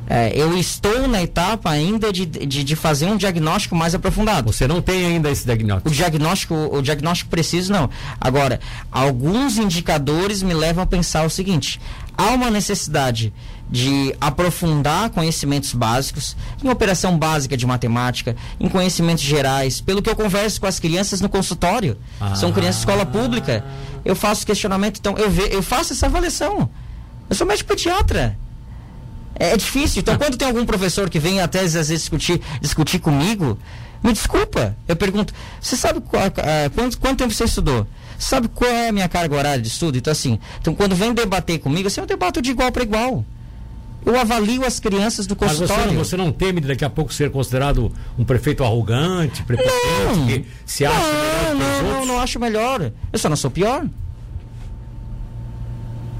[0.08, 4.52] É, eu estou na etapa ainda de, de, de, fazer um diagnóstico mais aprofundado.
[4.52, 5.88] Você não tem ainda esse diagnóstico?
[5.88, 7.88] O diagnóstico, o diagnóstico preciso não.
[8.20, 8.58] Agora,
[8.90, 11.80] alguns indicadores me levam a pensar o seguinte:
[12.18, 13.32] há uma necessidade
[13.70, 20.16] de aprofundar conhecimentos básicos em operação básica de matemática, em conhecimentos gerais, pelo que eu
[20.16, 21.96] converso com as crianças no consultório.
[22.20, 22.34] Ah.
[22.34, 23.64] São crianças de escola pública.
[24.04, 26.68] Eu faço questionamento, então eu, ve, eu faço essa avaliação.
[27.28, 28.36] Eu sou médico pediatra.
[29.38, 30.00] É, é difícil.
[30.00, 33.56] Então, quando tem algum professor que vem até às vezes discutir, discutir comigo,
[34.02, 34.76] me desculpa.
[34.88, 37.86] Eu pergunto, você sabe qual, uh, quanto, quanto tempo você estudou?
[38.18, 39.96] Sabe qual é a minha carga horária de estudo?
[39.96, 43.24] Então, assim, então quando vem debater comigo, assim, eu debato de igual para igual.
[44.04, 45.76] Eu avalio as crianças do consultório.
[45.76, 50.26] Mas você não, você não teme daqui a pouco ser considerado um prefeito arrogante, prepotente,
[50.26, 52.92] que se acha não, melhor não, não, não acho melhor.
[53.12, 53.84] Eu só não sou pior.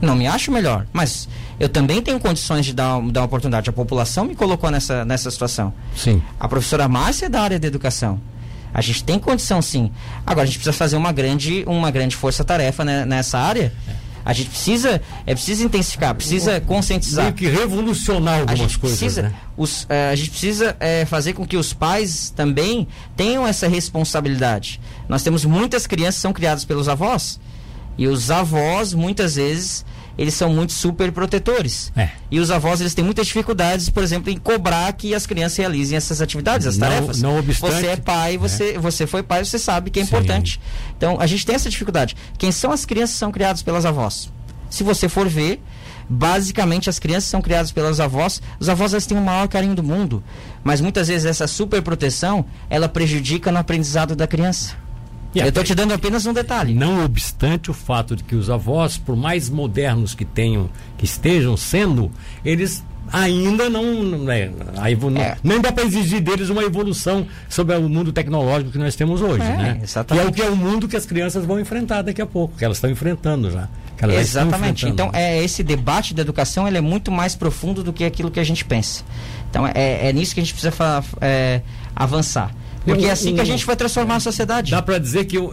[0.01, 3.69] Não me acho melhor, mas eu também tenho condições de dar, dar uma oportunidade.
[3.69, 5.75] A população me colocou nessa, nessa situação.
[5.95, 6.23] Sim.
[6.39, 8.19] A professora Márcia é da área da educação.
[8.73, 9.91] A gente tem condição sim.
[10.25, 13.73] Agora a gente precisa fazer uma grande, uma grande força-tarefa né, nessa área.
[13.87, 17.27] É a gente precisa, é preciso intensificar, precisa conscientizar.
[17.27, 18.99] Tem que revolucionar algumas coisas.
[18.99, 19.35] Precisa, né?
[19.57, 24.81] os, uh, a gente precisa uh, fazer com que os pais também tenham essa responsabilidade.
[25.09, 27.41] Nós temos muitas crianças que são criadas pelos avós.
[27.97, 29.85] E os avós, muitas vezes,
[30.21, 31.91] eles são muito super protetores.
[31.97, 32.11] É.
[32.31, 35.97] E os avós, eles têm muitas dificuldades, por exemplo, em cobrar que as crianças realizem
[35.97, 37.23] essas atividades, as Não- tarefas.
[37.23, 40.09] não obstante- você é pai, você, você foi pai, você sabe que é Sim.
[40.09, 40.61] importante.
[40.95, 42.15] Então, a gente tem essa dificuldade.
[42.37, 44.31] Quem são as crianças que são criadas pelas avós?
[44.69, 45.63] Se você for ver,
[46.09, 48.43] basicamente as crianças são criadas pelas avós.
[48.59, 50.23] Os avós elas têm o maior carinho do mundo,
[50.63, 54.75] mas muitas vezes essa superproteção, ela prejudica no aprendizado da criança.
[55.35, 56.75] E Eu estou até- te dando apenas um detalhe.
[56.75, 61.57] Não obstante o fato de que os avós, por mais modernos que tenham, que estejam
[61.57, 62.11] sendo,
[62.45, 64.03] eles ainda não.
[64.03, 65.37] Né, a evo- É.
[65.43, 69.43] Nem dá para exigir deles uma evolução sobre o mundo tecnológico que nós temos hoje,
[69.43, 69.81] É, né?
[69.83, 70.21] exatamente.
[70.23, 72.57] Que é o que é o mundo que as crianças vão enfrentar daqui a pouco,
[72.57, 73.69] que elas estão enfrentando já.
[74.19, 74.87] Exatamente.
[74.89, 78.41] Então, é esse debate da educação ele é muito mais profundo do que aquilo que
[78.41, 79.05] a gente pensa.
[79.51, 80.73] Então, é, é nisso que a gente precisa
[81.21, 81.61] é,
[81.95, 82.51] avançar.
[82.85, 84.71] Porque é assim que a gente vai transformar a sociedade.
[84.71, 85.51] Dá para dizer que uh,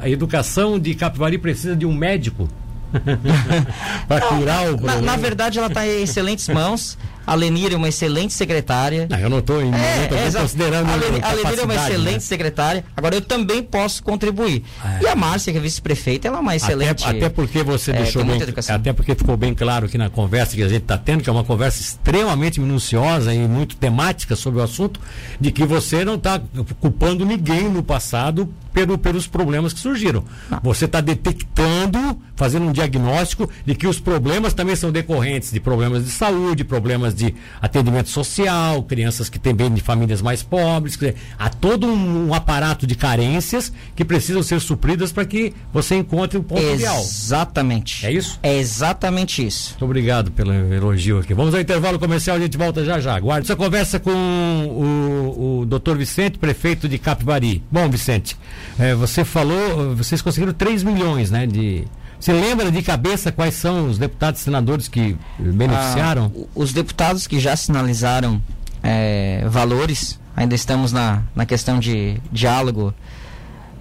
[0.00, 2.48] a educação de Capivari precisa de um médico
[4.08, 5.00] para curar o Na, problema.
[5.02, 6.96] na verdade, ela está em excelentes mãos.
[7.26, 9.06] A Lenir é uma excelente secretária.
[9.10, 10.44] Não, eu não estou É, é, exato.
[10.44, 11.88] considerando a Leni- a capacidade, Lenir é uma né?
[11.88, 12.84] excelente secretária.
[12.96, 14.64] Agora, eu também posso contribuir.
[15.00, 15.04] É.
[15.04, 17.04] E a Márcia, que é vice-prefeita, ela é uma excelente.
[17.04, 20.56] Até, até porque você é, deixou bem, até porque ficou bem claro aqui na conversa
[20.56, 24.60] que a gente está tendo, que é uma conversa extremamente minuciosa e muito temática sobre
[24.60, 25.00] o assunto,
[25.40, 26.40] de que você não está
[26.80, 30.24] culpando ninguém no passado pelo, pelos problemas que surgiram.
[30.62, 36.04] Você está detectando, fazendo um diagnóstico de que os problemas também são decorrentes de problemas
[36.04, 40.94] de saúde, problemas de atendimento social, crianças que têm bem de famílias mais pobres.
[40.94, 45.96] dizer, há todo um, um aparato de carências que precisam ser supridas para que você
[45.96, 46.98] encontre o ponto ideal.
[47.00, 48.06] Exatamente.
[48.06, 48.38] É isso?
[48.42, 49.70] É exatamente isso.
[49.72, 51.34] Muito obrigado pelo elogio aqui.
[51.34, 53.14] Vamos ao intervalo comercial, a gente volta já já.
[53.14, 57.62] Aguarde essa conversa com o, o doutor Vicente, prefeito de Capivari.
[57.70, 58.36] Bom, Vicente,
[58.78, 61.46] eh, você falou, vocês conseguiram 3 milhões, né?
[61.46, 61.84] De...
[62.22, 66.30] Você lembra de cabeça quais são os deputados e senadores que beneficiaram?
[66.32, 68.40] Ah, os deputados que já sinalizaram
[68.80, 72.94] eh, valores, ainda estamos na, na questão de diálogo,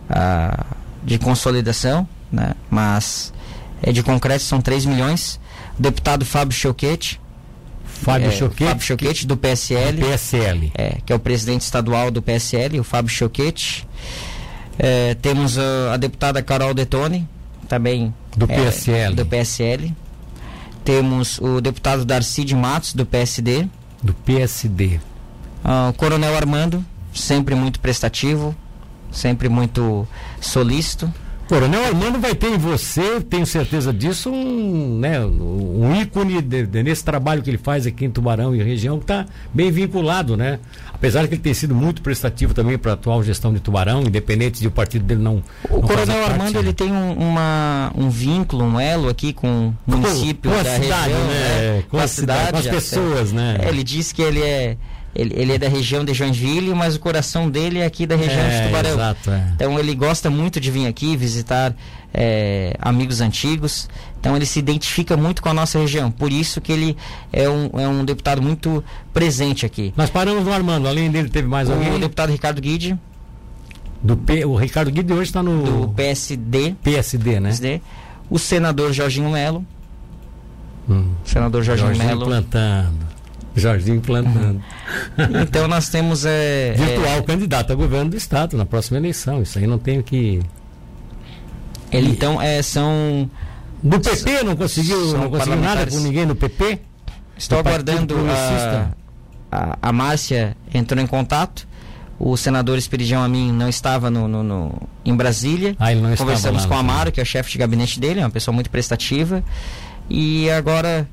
[0.10, 0.66] ah,
[1.04, 2.56] de consolidação, né?
[2.68, 3.32] mas
[3.84, 5.40] eh, de concreto são 3 milhões.
[5.78, 7.22] O deputado Fábio Choquete,
[7.86, 10.72] Fábio eh, Choquete, Fábio Choquete do PSL, PSL.
[10.74, 13.88] é, que é o presidente estadual do PSL, o Fábio Choquete.
[14.80, 17.30] Eh, temos ah, a deputada Carol Detone,
[17.72, 19.16] também Do eh, PSL.
[19.16, 19.96] do PSL.
[20.84, 23.66] Temos o deputado Darcy de Matos, do PSD.
[24.04, 25.00] Do PSD.
[25.64, 28.54] Ah, o Coronel Armando, sempre muito prestativo,
[29.10, 30.06] sempre muito
[30.42, 31.12] solícito.
[31.52, 36.82] Coronel Armando vai ter em você, tenho certeza disso, um, né, um ícone de- de-
[36.82, 40.60] nesse trabalho que ele faz aqui em Tubarão e região, que está bem vinculado, né?
[40.94, 44.62] Apesar que ele tem sido muito prestativo também para a atual gestão de Tubarão, independente
[44.62, 45.44] de o partido dele não.
[45.70, 46.60] O não Coronel parte, Armando né?
[46.60, 50.76] ele tem um, uma, um vínculo, um elo aqui com o município com a da
[50.80, 51.84] cidade, região, né?
[51.90, 53.58] Com a cidade, com as pessoas, né?
[53.62, 54.78] É, ele diz que ele é
[55.16, 58.40] ele, ele é da região de Joinville, mas o coração dele é aqui da região
[58.46, 58.92] É, de Tubarão.
[58.92, 59.52] exato, é.
[59.56, 61.74] Então ele gosta muito de vir aqui visitar
[62.14, 63.90] é, amigos antigos.
[64.20, 66.12] Então ele se identifica muito com a nossa região.
[66.12, 66.98] Por isso que ele
[67.34, 69.94] é um, é um deputado muito presente aqui.
[69.98, 72.00] Nós paramos no Armando, além dele teve mais O alguém?
[72.00, 72.98] deputado Ricardo Guide,
[74.04, 77.50] Do P, o Ricardo Guide hoje está no do PSD, PSD, né?
[77.50, 77.82] PSD,
[78.30, 79.66] o senador Jorginho Melo,
[80.90, 81.12] Hum.
[81.24, 82.26] senador Jorginho, Jorginho Melo.
[82.26, 83.01] plantando.
[83.56, 84.62] Jorginho plantando.
[85.42, 89.42] Então nós temos é, Virtual candidato a governo do estado na próxima eleição.
[89.42, 90.40] Isso aí não tenho que.
[91.92, 93.30] é, ele então é, são
[93.84, 96.80] Do PP não conseguiu, São não conseguiu nada com ninguém no PP?
[97.38, 98.90] Estou aguardando a,
[99.52, 101.68] a, a Márcia entrou em contato.
[102.24, 105.76] O senador Esperidião Amin não estava no, no- no- em Brasília.
[105.80, 106.78] Ah, ele não estava Conversamos lá, com o.
[106.78, 109.44] Amaro, que é o chefe de gabinete dele, é uma pessoa muito prestativa.
[110.08, 111.08] E agora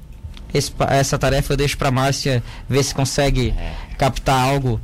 [0.52, 3.54] esse essa tarefa eu deixo para Márcia ver se consegue
[3.98, 4.80] captar algo,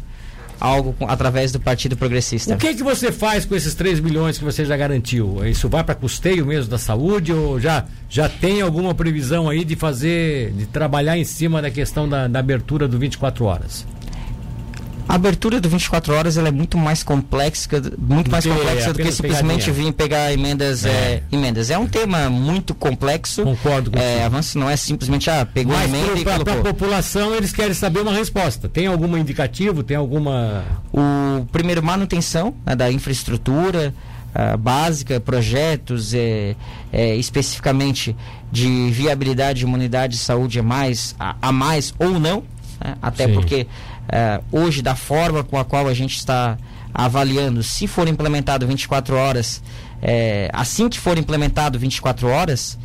[0.60, 2.54] algo com- através do Partido Progressista.
[2.54, 5.44] O que que você faz com esses 3 milhões que você já garantiu?
[5.46, 9.76] Isso vai para custeio mesmo da saúde ou já, já tem alguma previsão aí de
[9.76, 13.86] fazer, de trabalhar em cima da questão da, da abertura do 24 horas?
[15.08, 19.12] A abertura do 24 horas ela é muito mais complexa, muito mais complexa do que
[19.12, 20.88] simplesmente pegar vir pegar emendas, É.
[20.88, 21.70] é, emendas.
[21.70, 23.42] É um tema muito complexo.
[23.44, 24.10] Concordo contigo.
[24.10, 26.64] É, avanço não é simplesmente ah, pegou Mas emenda e para a colocou.
[26.64, 28.68] população eles querem saber uma resposta.
[28.68, 29.82] Tem algum indicativo?
[29.82, 30.64] Tem alguma.
[30.92, 33.94] O primeiro manutenção né, da infraestrutura
[34.34, 36.56] ah, básica, projetos é,
[36.92, 38.16] é, especificamente
[38.50, 42.42] de viabilidade de imunidade e saúde a mais, a, a mais ou não,
[42.82, 43.34] né, até Sim.
[43.34, 43.66] porque
[44.52, 46.56] hoje da forma com a qual a gente está
[46.94, 49.60] avaliando, se for implementado 24 horas,
[50.00, 52.78] é, assim que for implementado 24 horas,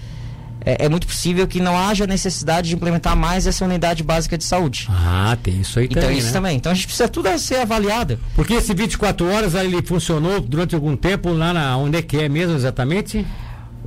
[0.65, 4.43] é, é, muito possível que não haja necessidade de implementar mais essa unidade básica de
[4.43, 4.87] saúde.
[4.89, 6.17] Ah, tem isso aí então, também.
[6.17, 6.33] Isso né?
[6.33, 6.57] também.
[6.57, 8.19] Então a gente precisa tudo ser avaliado.
[8.35, 12.27] Porque esse 24 horas ele funcionou durante algum tempo lá na onde é que é
[12.27, 13.25] mesmo exatamente?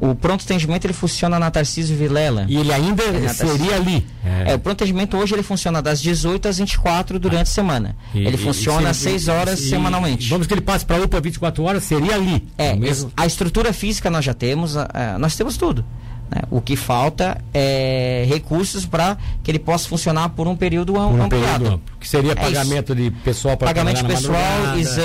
[0.03, 2.45] O pronto atendimento ele funciona na Tarcísio Vilela.
[2.49, 4.05] E ele ainda é seria ali.
[4.25, 4.51] É.
[4.51, 4.55] é.
[4.57, 7.43] o pronto atendimento hoje ele funciona das 18 às 24 durante ah.
[7.43, 7.97] a semana.
[8.13, 10.29] E, ele funciona às 6 horas e, semanalmente.
[10.29, 12.45] Vamos que ele passe para UPA 24 horas, seria ali.
[12.59, 13.13] É, mesmo?
[13.17, 14.75] a estrutura física nós já temos,
[15.21, 15.85] nós temos tudo.
[16.29, 16.43] Né?
[16.51, 21.63] O que falta é recursos para que ele possa funcionar por um período um ampliado.
[21.63, 24.41] Período, que seria é pagamento de pessoal para pagamento pessoal,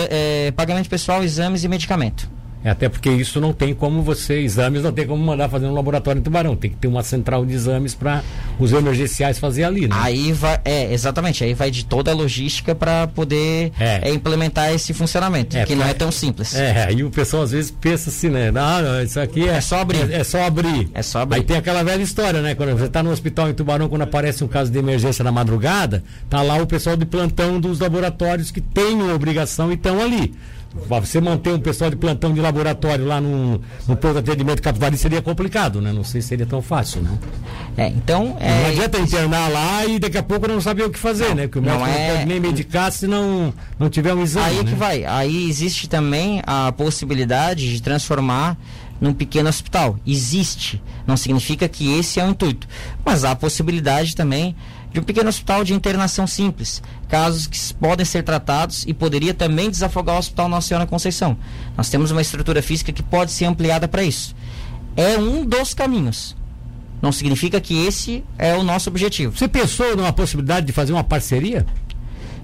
[0.10, 2.37] é, pagamento pessoal, exames e medicamento.
[2.64, 5.74] É, até porque isso não tem como você, exames não tem como mandar fazer no
[5.74, 6.56] laboratório em Tubarão.
[6.56, 8.24] Tem que ter uma central de exames para
[8.60, 9.96] os emergenciais fazer ali, né?
[9.98, 14.10] Aí vai, é, exatamente, aí vai de toda a logística para poder é.
[14.10, 16.56] É, implementar esse funcionamento, é, que não é tão simples.
[16.56, 18.52] É, aí o pessoal às vezes pensa assim, né?
[18.52, 20.12] Não, isso aqui é, é só abrir.
[20.12, 20.90] É, só abrir.
[20.94, 21.38] É só abrir.
[21.38, 22.56] Aí tem aquela velha história, né?
[22.56, 26.04] Quando você está no hospital em Tubarão, quando aparece um caso de emergência na madrugada,
[26.30, 30.34] tá lá o pessoal de plantão dos laboratórios que têm obrigação e estão ali.
[30.88, 34.98] Você manter um pessoal de plantão de laboratório lá no, no ponto de atendimento Capivari
[34.98, 35.92] seria complicado, né?
[35.92, 37.18] Não sei se seria tão fácil, né?
[37.76, 38.38] É, então.
[38.40, 41.36] É, não adianta internar lá e daqui a pouco não saber o que fazer, não,
[41.36, 41.48] né?
[41.48, 42.08] Porque o médico não, é...
[42.08, 44.48] não pode nem medicar se não, não tiver um exame.
[44.48, 44.64] Aí né?
[44.64, 45.06] que vai.
[45.06, 48.58] Aí existe também a possibilidade de transformar
[49.00, 49.98] num pequeno hospital.
[50.06, 50.82] Existe.
[51.06, 52.68] Não significa que esse é o intuito.
[53.06, 54.56] Mas há a possibilidade também
[54.98, 59.70] de um pequeno hospital de internação simples, casos que podem ser tratados e poderia também
[59.70, 61.38] desafogar o Hospital Nossa Senhora Conceição.
[61.78, 64.36] Nós temos uma estrutura física que pode ser ampliada para isso.
[64.96, 66.36] É um dos caminhos.
[67.00, 69.38] Não significa que esse é o nosso objetivo.
[69.38, 71.64] Você pensou numa possibilidade de fazer uma parceria?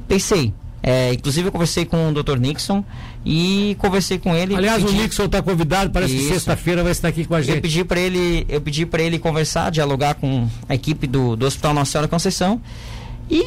[0.07, 0.53] Pensei.
[0.83, 2.37] É, inclusive eu conversei com o Dr.
[2.37, 2.83] Nixon
[3.25, 4.55] e conversei com ele.
[4.55, 4.97] Aliás, pedi...
[4.97, 6.27] o Nixon está convidado, parece Isso.
[6.27, 7.55] que sexta-feira vai estar aqui com a gente.
[7.55, 11.45] Eu pedi para ele, eu pedi para ele conversar, dialogar com a equipe do, do
[11.45, 12.61] Hospital Nossa Senhora Conceição
[13.29, 13.45] e,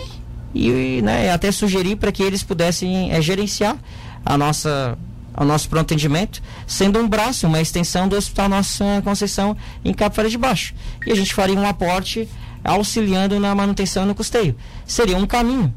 [0.54, 3.76] e né, até sugeri para que eles pudessem é, gerenciar
[4.24, 4.96] a nossa
[5.38, 10.26] o nosso pronto atendimento, sendo um braço, uma extensão do Hospital Nossa Conceição em Capo
[10.26, 10.72] de Baixo.
[11.06, 12.26] E a gente faria um aporte
[12.64, 14.56] auxiliando na manutenção e no custeio.
[14.86, 15.74] Seria um caminho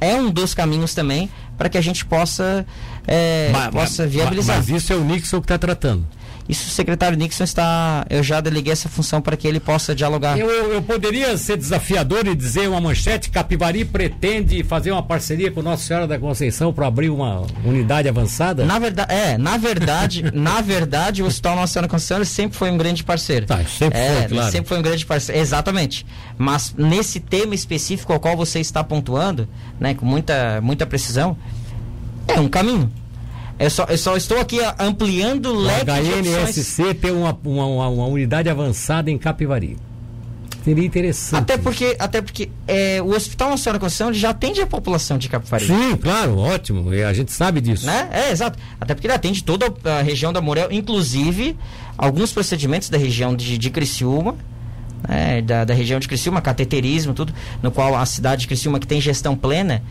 [0.00, 1.28] é um dos caminhos também
[1.60, 2.64] para que a gente possa,
[3.06, 4.56] é, mas, possa viabilizar.
[4.56, 6.06] Mas isso é o Nixon que está tratando.
[6.50, 8.04] Isso o secretário Nixon está.
[8.10, 10.36] Eu já deleguei essa função para que ele possa dialogar.
[10.36, 15.52] Eu, eu, eu, poderia ser desafiador e dizer uma manchete: Capivari pretende fazer uma parceria
[15.52, 18.64] com Nossa Senhora da Conceição para abrir uma unidade avançada?
[18.64, 22.68] Na verdade, é, na verdade, na verdade, o Hospital Nossa Senhora da Conceição sempre foi
[22.72, 23.46] um grande parceiro.
[23.46, 24.50] Tá, sempre é, foi, claro.
[24.50, 25.40] Sempre foi um grande parceiro.
[25.40, 26.04] Exatamente.
[26.36, 31.36] Mas nesse tema específico ao qual você está pontuando, né, com muita, muita precisão,
[32.26, 32.90] é um caminho.
[33.60, 38.06] Eu só, eu só estou aqui ampliando o leque HNSC tem uma, uma, uma, uma,
[38.06, 39.76] unidade avançada em Capivari.
[40.64, 41.40] Seria interessante.
[41.40, 45.28] Até porque, até porque é, o Hospital Nacional da Conceição já atende a população de
[45.28, 45.66] Capivari.
[45.66, 46.90] Sim, claro, ótimo.
[46.90, 47.84] A gente sabe disso.
[47.84, 48.08] Né?
[48.10, 48.58] É, exato.
[48.80, 51.54] Até porque ele atende toda a região da Morel, inclusive
[51.98, 54.36] alguns procedimentos da região de, de Criciúma,
[55.06, 58.86] né, da, da região de Criciúma, cateterismo, tudo, no qual a cidade de Criciúma, que
[58.86, 59.82] tem gestão plena,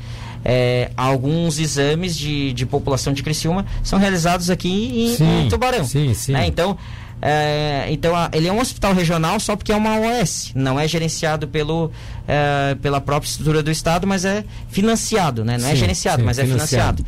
[0.43, 5.83] é, alguns exames de, de população de Criciúma são realizados aqui em, sim, em Tubarão.
[5.83, 6.33] Sim, sim.
[6.33, 6.47] Né?
[6.47, 6.77] Então,
[7.21, 10.87] é, então a, ele é um hospital regional só porque é uma OS, não é
[10.87, 11.91] gerenciado pelo,
[12.27, 15.57] é, pela própria estrutura do Estado, mas é financiado, né?
[15.57, 17.05] não é sim, é gerenciado, sim, mas é financiado.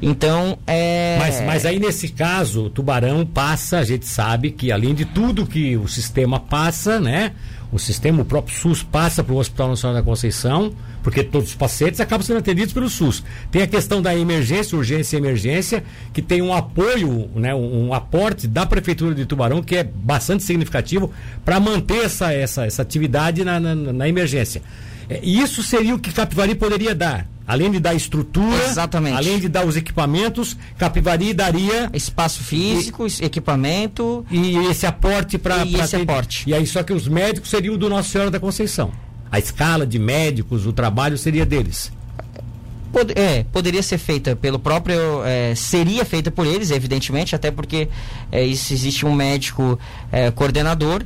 [0.00, 1.16] Então, é.
[1.18, 5.44] Mas, mas aí nesse caso, o tubarão passa, a gente sabe que além de tudo
[5.44, 7.32] que o sistema passa, né?
[7.70, 11.54] O sistema, o próprio SUS passa para o Hospital Nacional da Conceição, porque todos os
[11.54, 13.22] pacientes acabam sendo atendidos pelo SUS.
[13.50, 18.46] Tem a questão da emergência, urgência e emergência, que tem um apoio, né, um, aporte
[18.48, 21.12] da Prefeitura de Tubarão, que é bastante significativo
[21.44, 24.62] para manter essa, essa, essa atividade na, na, na emergência.
[25.10, 27.26] É, isso seria o que Capivari poderia dar.
[27.48, 29.16] Além de dar estrutura, Exatamente.
[29.16, 35.64] além de dar os equipamentos, Capivari daria espaço físico, e, equipamento e esse aporte para
[35.64, 36.44] esse ter, aporte.
[36.46, 38.92] E aí só que os médicos seriam do Nossa Senhora da Conceição.
[39.32, 41.90] A escala de médicos, o trabalho seria deles.
[42.92, 45.24] Pod é, poderia ser feita pelo próprio.
[45.24, 47.88] É, seria feita por eles, evidentemente, até porque
[48.30, 49.78] é, isso, existe um médico
[50.12, 51.02] é, coordenador.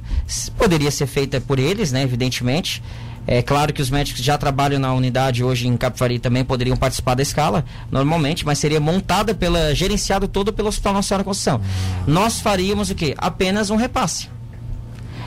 [0.56, 2.82] Poderia ser feita por eles, né, evidentemente.
[3.26, 6.76] É claro que os médicos que já trabalham na unidade hoje em Capivari também poderiam
[6.76, 11.60] participar da escala, normalmente, mas seria montada pela, gerenciado todo pelo Hospital Nossa Senhora Conceição.
[12.06, 13.14] Nós faríamos o quê?
[13.16, 14.28] Apenas um repasse.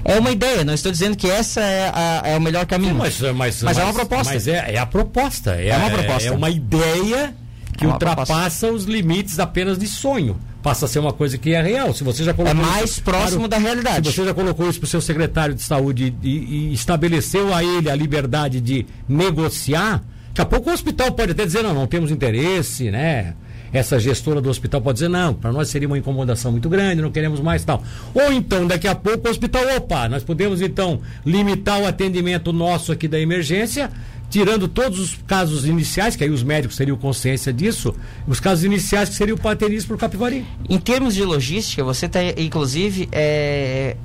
[0.03, 2.93] É uma ideia, não estou dizendo que essa é, a, é o melhor caminho.
[2.93, 4.33] Sim, mas, mas, mas, é uma proposta.
[4.33, 5.55] Mas é, é a proposta.
[5.55, 6.29] É, é uma proposta.
[6.29, 7.33] É, uma ideia
[7.75, 8.71] que é ultrapassa proposta.
[8.71, 10.39] os limites apenas de sonho.
[10.65, 11.93] Passa a ser uma coisa que é real.
[11.93, 14.09] Se você já colocou é mais próximo da realidade.
[14.09, 17.63] Se você já colocou isso para o seu secretário de saúde e, e, estabeleceu a
[17.63, 21.85] ele a liberdade de negociar, daqui a pouco o hospital pode até dizer, não, não
[21.85, 23.35] temos interesse, né?
[23.71, 27.11] Essa gestora do hospital pode dizer, não, para nós seria uma incomodação muito grande, não
[27.11, 27.83] queremos mais tal.
[28.15, 32.91] Ou então, daqui a pouco, o hospital, opa, nós podemos então limitar o atendimento nosso
[32.91, 33.91] aqui da emergência
[34.29, 37.95] tirando todos os casos iniciais, que aí os médicos teriam consciência disso,
[38.27, 40.45] os casos iniciais que seriam paternizes por Capivari.
[40.69, 43.95] Em termos de logística, você está, inclusive, é,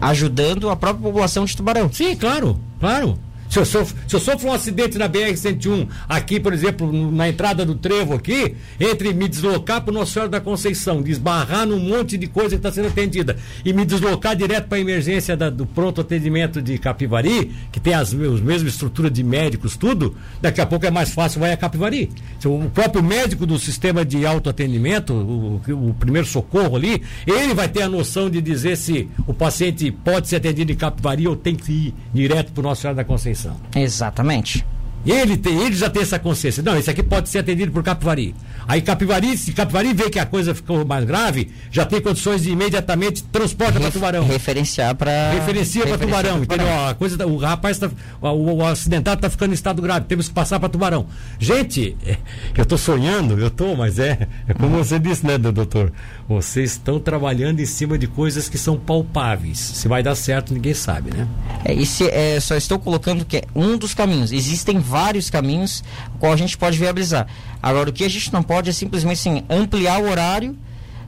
[0.00, 1.92] ajudando a própria população de Tubarão.
[1.92, 3.18] Sim, claro, claro.
[3.52, 7.66] Se eu, sofro, se eu sofro um acidente na BR-101, aqui, por exemplo, na entrada
[7.66, 12.16] do trevo aqui, entre me deslocar para o Nossa Senhora da Conceição, desbarrar num monte
[12.16, 15.66] de coisa que está sendo atendida, e me deslocar direto para a emergência da, do
[15.66, 20.64] pronto atendimento de Capivari, que tem as, as mesmas estruturas de médicos, tudo, daqui a
[20.64, 22.08] pouco é mais fácil, vai a Capivari.
[22.46, 27.82] O próprio médico do sistema de autoatendimento, o, o primeiro socorro ali, ele vai ter
[27.82, 31.70] a noção de dizer se o paciente pode ser atendido em Capivari ou tem que
[31.70, 33.41] ir direto para o Nossa Senhora da Conceição.
[33.74, 34.64] Exatamente.
[35.04, 36.62] Ele, tem, ele já tem essa consciência.
[36.62, 38.34] Não, esse aqui pode ser atendido por Capivari.
[38.68, 42.50] Aí Capivari, se Capivari vê que a coisa ficou mais grave, já tem condições de
[42.50, 44.24] imediatamente transporta para Tubarão.
[44.24, 45.32] Referenciar para.
[45.32, 46.42] Referencia para Tubarão.
[46.42, 46.66] Entendeu?
[46.88, 47.90] A coisa, tá, o rapaz, tá,
[48.20, 50.06] o, o acidentado está ficando em estado grave.
[50.06, 51.06] Temos que passar para Tubarão.
[51.38, 52.16] Gente, é,
[52.56, 55.92] eu estou sonhando, eu estou, mas é, é como você disse, né, doutor?
[56.28, 59.58] Vocês estão trabalhando em cima de coisas que são palpáveis.
[59.58, 61.26] Se vai dar certo, ninguém sabe, né?
[61.64, 64.32] É, e se, é, só estou colocando que é um dos caminhos.
[64.32, 65.82] Existem vários caminhos
[66.20, 67.26] qual a gente pode viabilizar.
[67.62, 70.54] Agora, o que a gente não pode é simplesmente assim, ampliar o horário,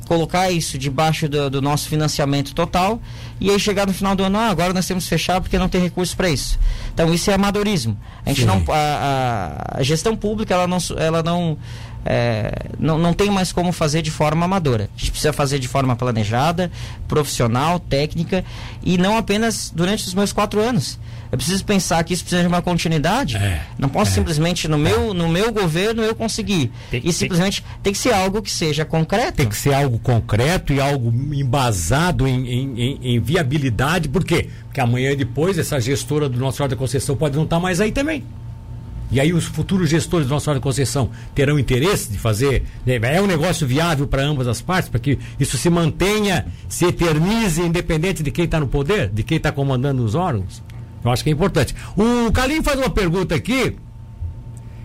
[0.07, 3.01] colocar isso debaixo do, do nosso financiamento total
[3.41, 5.69] e aí chegar no final do ano, ah, agora nós temos que fechar porque não
[5.69, 6.59] tem recurso para isso.
[6.93, 7.97] Então, isso é amadorismo.
[8.25, 8.47] A gente Sim.
[8.47, 8.65] não.
[8.69, 10.79] A, a, gestão pública, ela não.
[10.97, 11.59] Ela não
[12.07, 14.91] é, não, não tem mais como fazer de forma amadora.
[14.95, 16.71] A gente precisa fazer de forma planejada,
[17.09, 18.45] profissional, técnica
[18.83, 20.99] e não apenas durante os meus quatro anos.
[21.35, 23.37] Eu preciso pensar que isso precisa de uma continuidade.
[23.37, 26.71] É, não posso é, simplesmente no meu, no meu governo eu conseguir.
[26.93, 29.33] Tem, e simplesmente tem, tem, que ser algo que seja concreto.
[29.33, 34.09] Tem que ser algo concreto e algo embasado em, em, em, em viabilidade.
[34.09, 34.49] Por quê?
[34.67, 37.81] Porque amanhã e depois essa gestora do Nosso Senhora da Conceição pode não estar mais
[37.81, 38.23] aí também.
[39.11, 42.63] E aí os futuros gestores do Nossa Senhora da Conceição terão interesse de fazer.
[42.87, 46.85] Né, é um negócio viável para ambas as partes, para que isso se mantenha, se
[46.85, 50.63] eternize, independente de quem está no poder, de quem está comandando os órgãos.
[51.05, 51.75] Eu acho que é importante.
[51.97, 53.77] O Calinho faz uma pergunta aqui.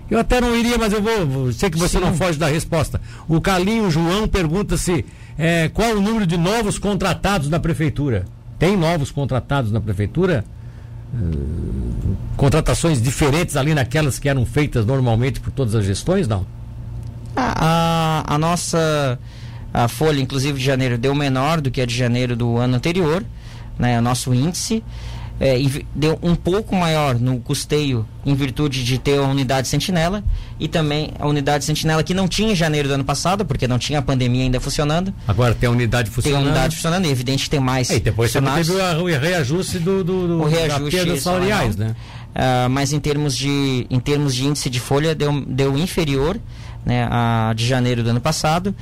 [0.09, 1.53] Eu até não iria, mas eu vou.
[1.53, 2.03] Sei que você Sim.
[2.03, 2.99] não foge da resposta.
[3.27, 5.05] O Calinho João pergunta se
[5.37, 8.25] é, qual o número de novos contratados na prefeitura.
[8.57, 10.43] Tem novos contratados na prefeitura?
[11.13, 16.45] Uh, contratações diferentes ali naquelas que eram feitas normalmente por todas as gestões, não?
[17.35, 19.17] A, a, a nossa
[19.73, 23.23] a folha, inclusive de janeiro, deu menor do que a de janeiro do ano anterior,
[23.77, 23.97] né?
[23.97, 24.83] O nosso índice
[25.39, 25.57] é,
[25.95, 30.23] deu um pouco maior no custeio em virtude de ter a unidade sentinela
[30.59, 33.79] e também a unidade sentinela que não tinha em janeiro do ano passado, porque não
[33.79, 35.13] tinha a pandemia ainda funcionando.
[35.27, 36.41] Agora tem a unidade funcionando.
[36.41, 37.89] Tem a unidade funcionando e é evidente que tem mais.
[37.89, 41.95] E depois você teve o reajuste do, do, do o reajuste salariais, né?
[42.29, 46.39] Uh, mas em termos de em termos de índice de folha deu, deu inferior
[46.85, 48.73] né, a de janeiro do ano passado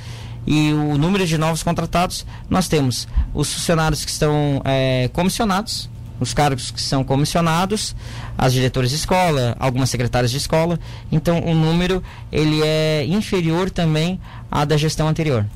[0.46, 5.88] e o número de novos contratados nós temos os funcionários que estão é, comissionados
[6.20, 7.94] os cargos que são comissionados,
[8.36, 10.78] as diretoras de escola, algumas secretárias de escola.
[11.10, 15.46] Então o número ele é inferior também à da gestão anterior.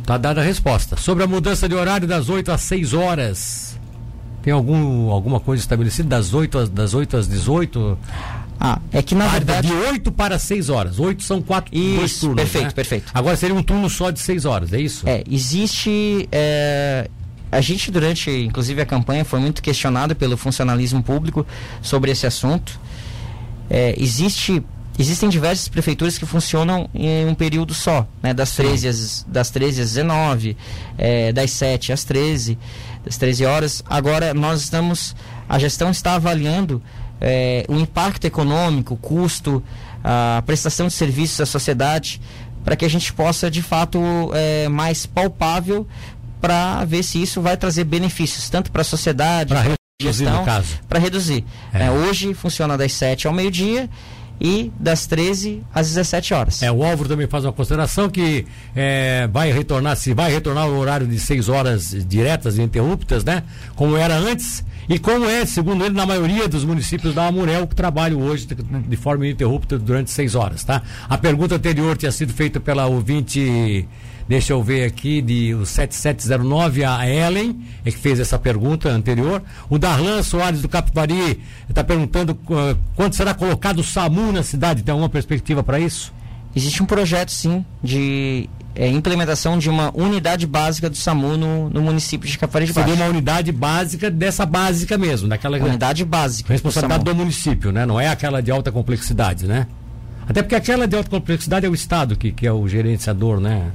[0.00, 0.96] Está dada a resposta.
[0.96, 3.76] Sobre a mudança de horário das 8 às 6 horas.
[4.40, 7.98] Tem algum, alguma coisa estabelecida das 8 às, das 8 às 18?
[8.60, 9.66] Ah, é que na ah, verdade.
[9.66, 11.00] De 8 para 6 horas.
[11.00, 12.42] 8 são quatro isso, dois turnos.
[12.42, 12.70] Perfeito, né?
[12.70, 13.10] perfeito.
[13.12, 15.08] Agora seria um turno só de 6 horas, é isso?
[15.08, 16.28] É, existe.
[16.30, 17.10] É,
[17.56, 21.46] a gente, durante, inclusive, a campanha, foi muito questionado pelo funcionalismo público
[21.80, 22.78] sobre esse assunto.
[23.70, 24.62] É, existe,
[24.98, 28.34] existem diversas prefeituras que funcionam em um período só, né?
[28.34, 30.54] das, 13 às, das 13 às 19,
[30.98, 32.58] é, das 7 às 13,
[33.02, 33.82] das 13 horas.
[33.88, 35.16] Agora, nós estamos,
[35.48, 36.82] a gestão está avaliando
[37.18, 39.64] é, o impacto econômico, o custo,
[40.04, 42.20] a prestação de serviços à sociedade,
[42.66, 43.98] para que a gente possa, de fato,
[44.34, 45.86] é, mais palpável
[46.40, 50.44] para ver se isso vai trazer benefícios tanto para a sociedade, para gestão,
[50.88, 51.44] para reduzir.
[51.72, 51.84] É.
[51.84, 53.88] É, hoje funciona das 7 ao meio-dia
[54.38, 56.62] e das 13 às 17 horas.
[56.62, 60.76] É, o Álvaro também faz uma consideração que é, vai retornar, se vai retornar o
[60.78, 63.42] horário de 6 horas diretas e interruptas, né?
[63.74, 67.74] Como era antes, E como é, segundo ele, na maioria dos municípios da Amurel, que
[67.74, 70.82] trabalham hoje de forma ininterrupta durante seis horas, tá?
[71.08, 73.88] A pergunta anterior tinha sido feita pela ouvinte,
[74.28, 79.42] deixa eu ver aqui, de o 7709, a Ellen, é que fez essa pergunta anterior.
[79.68, 84.84] O Darlan Soares do Capivari está perguntando uh, quando será colocado o SAMU na cidade.
[84.84, 86.14] Tem alguma perspectiva para isso?
[86.54, 91.80] Existe um projeto, sim, de é, implementação de uma unidade básica do SAMU no, no
[91.80, 92.88] município de Capivari de Baixo.
[92.88, 96.52] Seria uma unidade básica dessa básica mesmo, daquela unidade básica.
[96.52, 97.86] Responsabilidade do, do, município, né?
[97.86, 99.66] Não é aquela de alta complexidade, né?
[100.28, 103.70] Até porque aquela de alta complexidade é o Estado que, que é o gerenciador, né?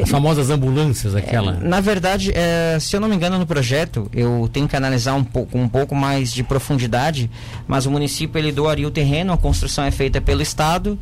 [0.00, 1.56] As famosas ambulâncias, aquela.
[1.56, 5.14] É, na verdade, é, se eu não me engano, no projeto, eu tenho que analisar
[5.14, 7.30] um pouco, um pouco mais de profundidade,
[7.66, 10.98] mas o município ele doaria o terreno, a construção é feita pelo Estado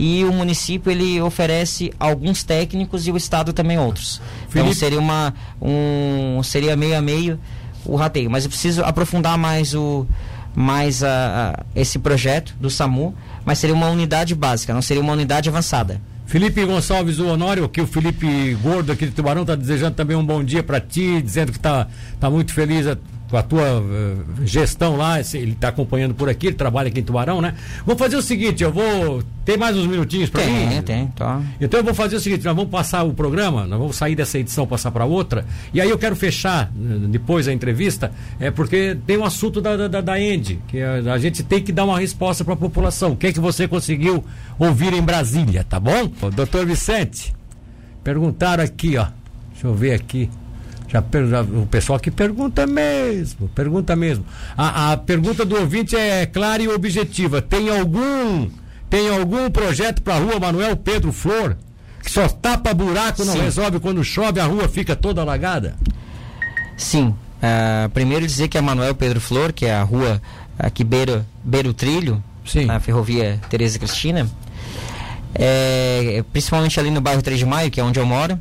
[0.00, 4.22] e o município ele oferece alguns técnicos e o Estado também outros.
[4.38, 4.70] Então, Felipe...
[4.70, 7.38] Então seria uma um seria meio a meio
[7.84, 10.06] o rateio, mas eu preciso aprofundar mais o
[10.54, 15.12] mais a, a esse projeto do SAMU, mas seria uma unidade básica, não seria uma
[15.12, 16.00] unidade avançada.
[16.24, 20.24] Felipe Gonçalves, o Honório, que o Felipe Gordo aqui de Tubarão está desejando também um
[20.24, 21.88] bom dia para ti, dizendo que está
[22.18, 22.86] tá muito feliz
[23.30, 27.02] com a tua uh, gestão lá, ele está acompanhando por aqui, ele trabalha aqui em
[27.02, 27.54] Tubarão, né?
[27.86, 29.22] Vou fazer o seguinte, eu vou.
[29.44, 30.68] Tem mais uns minutinhos para mim?
[30.68, 31.40] Tem, tem, tá.
[31.60, 34.38] Então eu vou fazer o seguinte, nós vamos passar o programa, nós vamos sair dessa
[34.38, 36.70] edição, passar para outra, e aí eu quero fechar
[37.08, 41.18] depois a entrevista, é porque tem um assunto da, da, da End, que a, a,
[41.18, 43.12] gente tem que dar uma resposta para a população.
[43.12, 44.24] O que é que você conseguiu
[44.58, 46.10] ouvir em Brasília, tá bom?
[46.34, 47.32] Doutor Vicente,
[48.02, 49.06] perguntaram aqui, ó.
[49.52, 50.28] Deixa eu ver aqui.
[50.90, 51.00] Já,
[51.42, 54.24] o pessoal que pergunta mesmo, pergunta mesmo.
[54.56, 57.40] A, a pergunta do ouvinte é clara e objetiva.
[57.40, 58.50] Tem algum,
[58.88, 61.56] tem algum projeto para a rua Manuel Pedro Flor?
[62.02, 63.42] Que só tapa buraco, não Sim.
[63.42, 65.76] resolve quando chove, a rua fica toda alagada?
[66.76, 67.14] Sim.
[67.40, 70.20] Uh, primeiro dizer que a Manuel Pedro Flor, que é a rua
[70.74, 72.66] que beira, beira o trilho, Sim.
[72.66, 74.28] na ferrovia Tereza Cristina,
[75.34, 78.38] é, principalmente ali no bairro 3 de Maio, que é onde eu moro,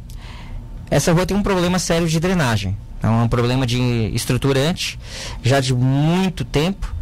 [0.89, 2.75] essa rua tem um problema sério de drenagem.
[3.01, 4.99] É um problema de estruturante
[5.41, 6.93] já de muito tempo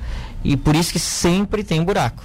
[0.44, 2.24] e por isso que sempre tem buraco.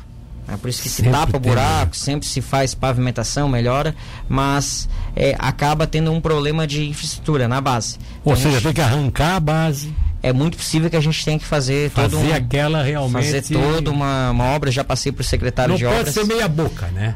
[0.49, 3.95] É por isso que sempre se tapa o buraco, sempre se faz pavimentação, melhora,
[4.29, 7.97] mas é, acaba tendo um problema de infraestrutura na base.
[8.25, 9.95] Ou então, seja, gente, tem que arrancar a base.
[10.23, 13.43] É muito possível que a gente tenha que fazer, fazer todo um, aquela realmente fazer
[13.43, 14.71] toda uma, uma obra.
[14.71, 16.07] Já passei para o secretário Não de obras.
[16.07, 17.15] Não pode ser meia boca, né?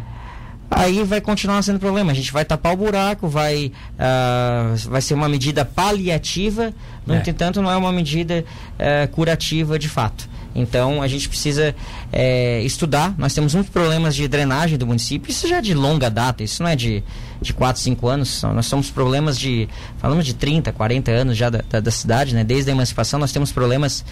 [0.71, 2.13] Aí vai continuar sendo problema.
[2.13, 6.73] A gente vai tapar o buraco, vai, uh, vai ser uma medida paliativa,
[7.07, 7.23] no é.
[7.27, 8.45] entanto, não é uma medida
[8.75, 10.29] uh, curativa de fato.
[10.57, 11.75] Então a gente precisa
[12.11, 13.15] é, estudar.
[13.19, 15.31] Nós temos muitos problemas de drenagem do município.
[15.31, 17.05] Isso já é de longa data, isso não é de,
[17.43, 18.43] de 4, 5 anos.
[18.43, 19.69] Nós temos problemas de.
[19.99, 22.43] Falamos de 30, 40 anos já da, da, da cidade, né?
[22.43, 24.03] Desde a emancipação nós temos problemas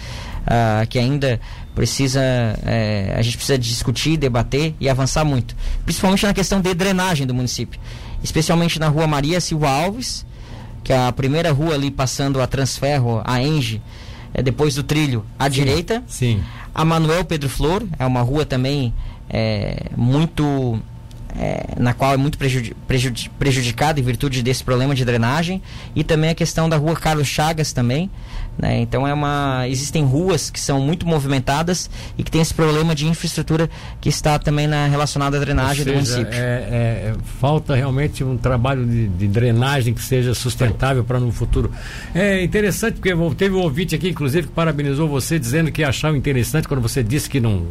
[0.45, 1.39] uh, que ainda
[1.73, 2.21] precisa.
[2.65, 5.55] É, a gente precisa discutir, debater e avançar muito.
[5.83, 7.79] Principalmente na questão de drenagem do município.
[8.23, 10.25] Especialmente na rua Maria Silva Alves,
[10.83, 13.81] que é a primeira rua ali passando a Transferro, a Enge
[14.33, 16.03] é depois do trilho à sim, direita.
[16.07, 16.43] Sim.
[16.73, 18.93] A Manuel Pedro Flor, é uma rua também
[19.29, 20.79] é, muito.
[21.37, 25.61] É, na qual é muito prejudi prejudi prejudicada em virtude desse problema de drenagem
[25.93, 28.09] e também a questão da rua Carlos Chagas também
[28.57, 28.79] né?
[28.79, 33.05] Então é uma existem ruas que são muito movimentadas e que tem esse problema de
[33.05, 33.69] infraestrutura
[33.99, 36.33] que está também na, relacionado à drenagem seja, do município.
[36.33, 41.31] É, é, é, falta realmente um trabalho de, de drenagem que seja sustentável para no
[41.31, 41.71] futuro.
[42.13, 46.67] É interessante porque teve um ouvinte aqui, inclusive, que parabenizou você dizendo que achava interessante
[46.67, 47.65] quando você disse que não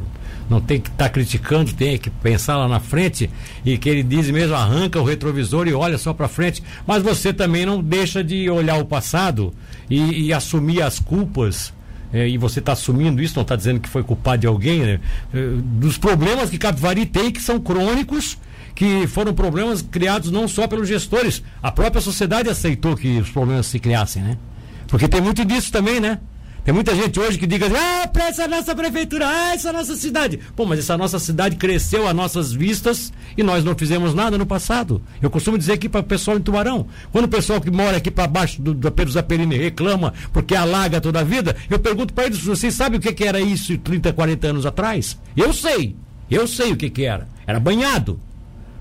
[0.48, 3.30] não tem que estar tá criticando, tem que pensar lá na frente
[3.64, 7.32] e que ele diz mesmo arranca o retrovisor e olha só para frente, mas você
[7.32, 9.52] também não deixa de olhar o passado
[9.90, 11.72] e, e assumir as culpas.
[12.12, 15.00] É, e você está assumindo isso, não está dizendo que foi culpado de alguém, né?
[15.34, 15.48] É,
[15.80, 18.38] dos problemas que Capivari tem, que são crônicos,
[18.74, 23.66] que foram problemas criados não só pelos gestores, a própria sociedade aceitou que os problemas
[23.66, 24.38] se criassem, né?
[24.86, 26.20] Porque tem muito disso também, né?
[26.64, 29.94] Tem muita gente hoje que diga assim, ah, para essa nossa prefeitura, ah, essa nossa
[29.94, 30.40] cidade.
[30.56, 34.46] Pô, mas essa nossa cidade cresceu a nossas vistas e nós não fizemos nada no
[34.46, 35.02] passado.
[35.20, 38.10] Eu costumo dizer aqui para o pessoal em Tubarão, quando o pessoal que mora aqui
[38.10, 42.24] para baixo do, do Pedro Zaperini reclama porque alaga toda a vida, eu pergunto para
[42.24, 45.18] eles, vocês sabem o que, que era isso 30, 40 anos atrás?
[45.36, 45.94] Eu sei,
[46.30, 47.28] eu sei o que, que era.
[47.46, 48.18] Era banhado.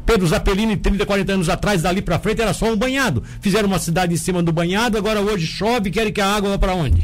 [0.05, 3.23] Pedro Zappellini, 30, 40 anos atrás, dali para frente, era só um banhado.
[3.41, 6.57] Fizeram uma cidade em cima do banhado, agora hoje chove, querem que a água vá
[6.57, 7.03] para onde?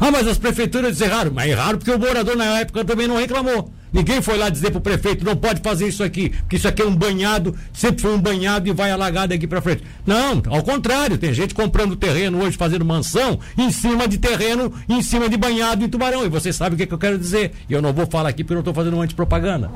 [0.00, 1.30] Ah, mas as prefeituras erraram.
[1.32, 3.70] Mas erraram porque o morador na época também não reclamou.
[3.94, 6.84] Ninguém foi lá dizer pro prefeito, não pode fazer isso aqui, porque isso aqui é
[6.84, 9.84] um banhado, sempre foi um banhado e vai alagar daqui para frente.
[10.04, 15.00] Não, ao contrário, tem gente comprando terreno hoje, fazendo mansão, em cima de terreno, em
[15.00, 16.26] cima de banhado em Tubarão.
[16.26, 17.52] E você sabe o que, que eu quero dizer.
[17.68, 19.70] E eu não vou falar aqui porque eu não estou fazendo antipropaganda.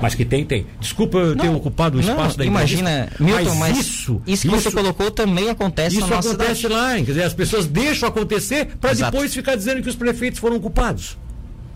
[0.00, 0.66] Mas que tem, tem.
[0.80, 4.54] Desculpa eu ter ocupado o espaço não, da Imagina, Milton, mas, mas isso, isso que
[4.54, 6.68] isso, você colocou também acontece isso acontece cidade.
[6.68, 10.58] lá, quer dizer, as pessoas deixam acontecer para depois ficar dizendo que os prefeitos foram
[10.58, 11.18] culpados.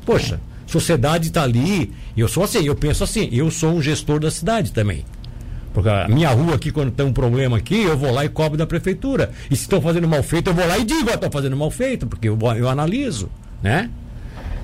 [0.07, 0.71] Poxa, é.
[0.71, 1.93] sociedade está ali.
[2.17, 5.05] Eu sou assim, eu penso assim, eu sou um gestor da cidade também.
[5.75, 8.57] Porque a minha rua aqui, quando tem um problema aqui, eu vou lá e cobro
[8.57, 9.33] da prefeitura.
[9.51, 12.07] E se estão fazendo mal feito, eu vou lá e digo, estão fazendo mal feito,
[12.07, 13.29] porque eu, eu analiso,
[13.61, 13.91] né?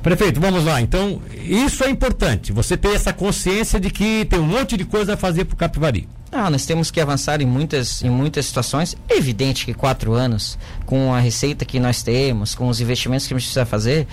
[0.02, 0.80] Prefeito, vamos lá.
[0.80, 2.52] Então, isso é importante.
[2.52, 5.56] Você ter essa consciência de que tem um monte de coisa a fazer para o
[5.56, 6.08] Capivari.
[6.32, 8.96] Ah, nós temos que avançar em muitas, em muitas situações.
[9.08, 13.34] É evidente que quatro anos, com a receita que nós temos, com os investimentos que
[13.34, 14.06] a gente precisa fazer,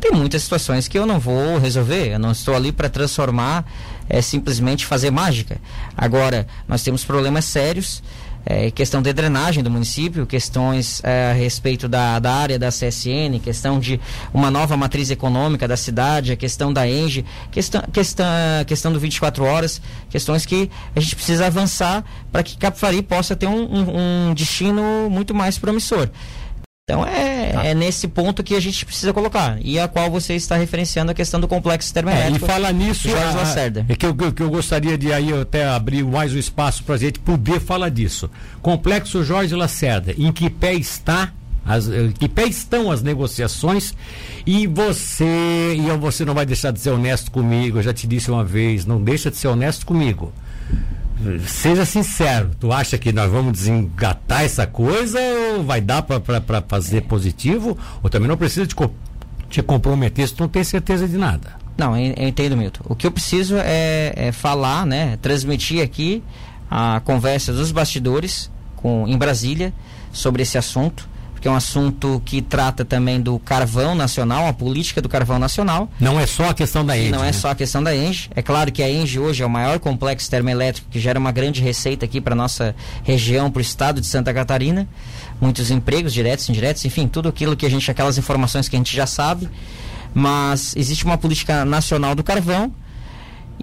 [0.00, 2.12] tem muitas situações que eu não vou resolver.
[2.12, 3.66] Eu não estou ali para transformar,
[4.08, 5.58] é simplesmente fazer mágica.
[5.96, 8.02] Agora, nós temos problemas sérios
[8.46, 13.40] é, questão de drenagem do município, questões é, a respeito da, da área da CSN,
[13.42, 14.00] questão de
[14.32, 18.26] uma nova matriz econômica da cidade, a questão da ENGE, questão, questão,
[18.64, 23.48] questão do 24 horas, questões que a gente precisa avançar para que Capivari possa ter
[23.48, 26.08] um, um, um destino muito mais promissor.
[26.88, 27.64] Então é, tá.
[27.64, 29.58] é nesse ponto que a gente precisa colocar.
[29.60, 32.44] E a qual você está referenciando a questão do complexo termoelétrico.
[32.44, 33.84] É, e fala nisso, Jorge a, Lacerda.
[33.88, 36.98] É que eu, que eu gostaria de aí até abrir mais o espaço para a
[36.98, 38.30] gente poder falar disso.
[38.62, 41.32] Complexo Jorge Lacerda, em que pé está
[41.64, 43.92] as, em que pé estão as negociações
[44.46, 48.30] e você e você não vai deixar de ser honesto comigo, eu já te disse
[48.30, 50.32] uma vez, não deixa de ser honesto comigo
[51.46, 55.18] seja sincero, tu acha que nós vamos desengatar essa coisa
[55.54, 57.76] ou vai dar para fazer positivo?
[58.02, 58.74] Ou também não precisa te,
[59.48, 61.54] te comprometer se tu não tem certeza de nada?
[61.76, 62.82] Não, eu entendo, Milton.
[62.88, 66.22] O que eu preciso é, é, falar, né, transmitir aqui
[66.70, 69.72] a conversa dos bastidores com, em Brasília
[70.12, 71.08] sobre esse assunto
[71.40, 75.90] que é um assunto que trata também do carvão nacional, a política do carvão nacional.
[76.00, 77.10] Não é só a questão da Engie.
[77.10, 77.28] Não é né?
[77.28, 78.30] é só a questão da Engie.
[78.34, 81.60] É claro que a Engie hoje é o maior complexo termoelétrico que gera uma grande
[81.62, 84.88] receita aqui para nossa região, para o estado de Santa Catarina.
[85.40, 88.94] Muitos empregos diretos, indiretos, enfim, tudo aquilo que a gente, aquelas informações que a gente
[88.94, 89.48] já sabe.
[90.14, 92.72] Mas existe uma política nacional do carvão,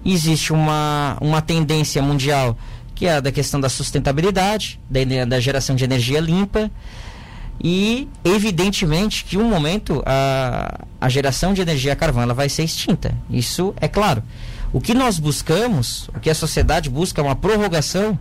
[0.04, 2.56] existe uma, uma tendência mundial
[2.94, 6.70] que é a da questão da sustentabilidade, da, da geração de energia limpa
[7.62, 12.64] e evidentemente que um momento a, a geração de energia a carvão ela vai ser
[12.64, 13.14] extinta.
[13.30, 14.22] Isso é claro.
[14.72, 18.18] O que nós buscamos, o que a sociedade busca é uma prorrogação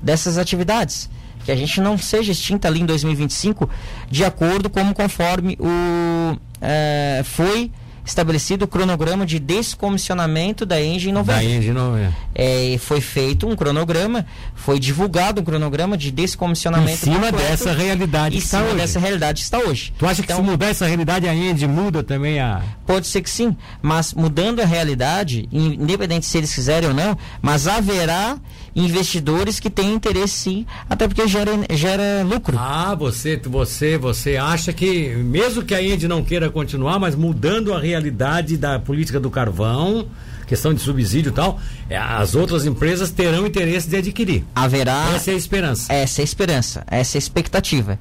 [0.00, 1.10] dessas atividades.
[1.44, 3.68] Que a gente não seja extinta ali em 2025,
[4.10, 7.72] de acordo com conforme o é, foi
[8.08, 11.42] estabelecido o cronograma de descomissionamento da Engie em novembro.
[11.42, 12.14] Da Engie novembro.
[12.34, 17.08] É, foi feito um cronograma, foi divulgado um cronograma de descomissionamento.
[17.08, 18.80] Em cima dessa realidade em está cima hoje.
[18.80, 19.92] dessa realidade está hoje.
[19.98, 22.62] Tu acha então, que se mudar essa realidade a Engie muda também a...
[22.86, 27.66] Pode ser que sim, mas mudando a realidade, independente se eles quiserem ou não, mas
[27.66, 28.38] haverá
[28.74, 32.56] investidores que têm interesse sim, até porque gera, gera lucro.
[32.58, 37.74] Ah, você, você, você acha que mesmo que a Engie não queira continuar, mas mudando
[37.74, 40.06] a realidade realidade da política do carvão,
[40.46, 44.44] questão de subsídio e tal, é, as outras empresas terão interesse de adquirir.
[44.54, 45.12] Haverá.
[45.14, 45.92] Essa é a esperança.
[45.92, 47.98] Essa é a esperança, essa é a expectativa.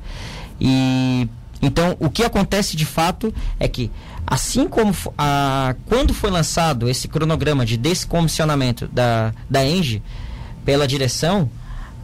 [0.60, 1.28] E
[1.62, 3.92] então o que acontece de fato é que
[4.26, 10.02] assim como a, quando foi lançado esse cronograma de descomissionamento da da Engie
[10.68, 11.50] pela direção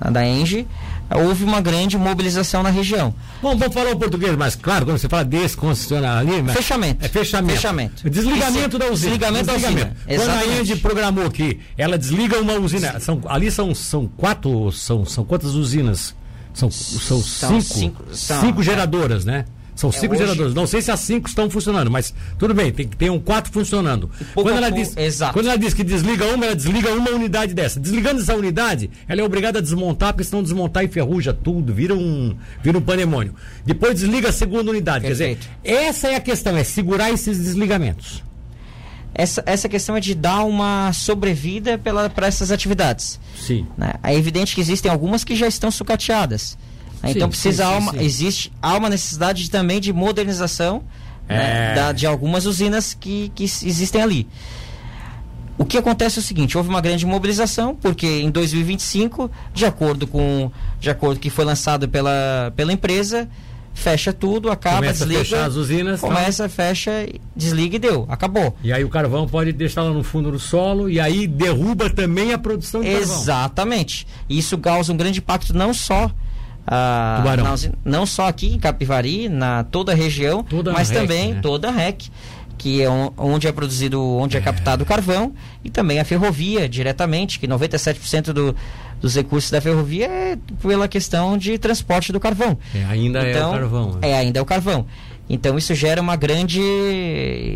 [0.09, 0.65] da Engie,
[1.13, 3.13] houve uma grande mobilização na região.
[3.41, 6.41] Bom, vamos falar o português mais claro, quando você fala desconcessionar ali.
[6.41, 7.05] Mas fechamento.
[7.05, 7.55] É fechamento.
[7.55, 8.09] Fechamento.
[8.09, 9.17] Desligamento da usina.
[9.17, 9.97] Desligamento, da usina.
[10.07, 15.05] Quando a Engie programou que ela desliga uma usina, são, ali são, são quatro, são,
[15.05, 16.15] são quantas usinas?
[16.53, 19.43] São, são, são cinco, cinco, são, cinco geradoras, né?
[19.75, 20.23] São é cinco hoje...
[20.23, 20.53] geradores.
[20.53, 24.09] Não sei se as cinco estão funcionando, mas tudo bem, tem um quatro funcionando.
[24.33, 25.33] Quando ela, diz, Exato.
[25.33, 27.79] quando ela diz que desliga uma, ela desliga uma unidade dessa.
[27.79, 32.35] Desligando essa unidade, ela é obrigada a desmontar, porque senão desmontar enferruja tudo, vira um,
[32.61, 33.33] vira um pandemônio.
[33.65, 35.05] Depois desliga a segunda unidade.
[35.05, 35.47] Perfeito.
[35.61, 38.23] Quer dizer, essa é a questão, é segurar esses desligamentos.
[39.15, 43.19] Essa, essa questão é de dar uma sobrevida para essas atividades.
[43.35, 43.67] Sim.
[43.77, 43.93] Né?
[44.01, 46.57] É evidente que existem algumas que já estão sucateadas.
[47.03, 47.09] Né?
[47.09, 50.83] Sim, então precisa sim, uma, existe há uma necessidade de, também de modernização
[51.27, 51.37] né, é.
[51.37, 54.27] né, da, de algumas usinas que, que existem ali.
[55.55, 60.07] O que acontece é o seguinte, houve uma grande mobilização, porque em 2025, de acordo
[60.07, 63.29] com de acordo que foi lançado pela, pela empresa,
[63.73, 65.21] fecha tudo, acaba, começa desliga.
[65.21, 66.01] a fechar as usinas.
[66.01, 66.49] Começa, tal.
[66.49, 66.91] fecha,
[67.35, 68.05] desliga e deu.
[68.09, 68.55] Acabou.
[68.63, 72.33] E aí o carvão pode deixar lá no fundo do solo e aí derruba também
[72.33, 73.15] a produção de carvão.
[73.15, 74.07] Exatamente.
[74.27, 76.09] Isso causa um grande impacto não só
[76.65, 77.43] ah, Tubarão.
[77.45, 81.33] na não só aqui em Capivari, na toda a região, Toda a mas REC, também
[81.33, 81.39] né?
[81.41, 82.09] toda a REC,
[82.57, 85.33] que é on- onde é produzido, onde é, captado o carvão,
[85.63, 88.55] e também a ferrovia diretamente, que 97% do,
[89.01, 92.57] dos recursos da ferrovia é pela questão de transporte do carvão.
[92.73, 93.91] É, ainda é o carvão.
[93.93, 94.09] né?
[94.09, 94.85] É, ainda é o carvão.
[95.29, 96.59] Então isso gera uma grande.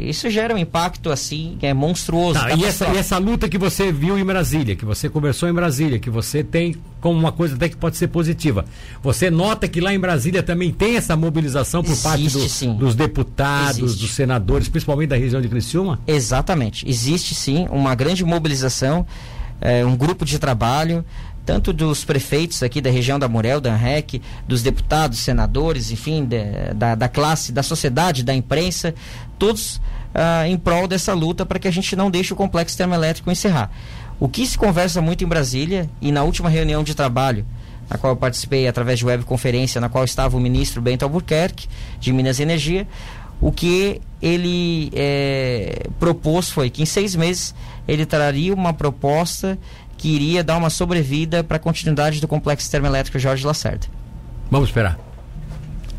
[0.07, 2.39] Isso gera um impacto assim, é monstruoso.
[2.39, 5.53] Tá, e, essa, e essa luta que você viu em Brasília, que você conversou em
[5.53, 8.65] Brasília, que você tem como uma coisa até que pode ser positiva.
[9.03, 12.73] Você nota que lá em Brasília também tem essa mobilização por parte Existe, do- sim.
[12.75, 14.01] dos deputados, Existe.
[14.01, 15.99] dos senadores, principalmente da região de Criciúma?
[16.07, 16.87] Exatamente.
[16.89, 19.05] Existe sim uma grande mobilização,
[19.61, 21.03] eh, um grupo de trabalho,
[21.47, 26.73] tanto dos prefeitos aqui da região da Murel, da ANREC, dos deputados, senadores, enfim, de-
[26.75, 28.93] da, da classe, da sociedade, da imprensa,
[29.39, 29.79] todos
[30.13, 33.71] ah, em prol dessa luta para que a gente não deixe o complexo termoelétrico encerrar.
[34.19, 37.45] O que se conversa muito em Brasília e na última reunião de trabalho,
[37.89, 42.11] na qual eu participei através de webconferência, na qual estava o ministro Bento Albuquerque, de
[42.11, 42.85] Minas e Energia,
[43.39, 47.55] o que ele eh, propôs foi que em seis meses
[47.87, 49.57] ele traria uma proposta
[49.97, 53.87] que iria dar uma sobrevida para a continuidade do complexo termoelétrico Jorge Lacerda.
[54.49, 54.97] Vamos esperar.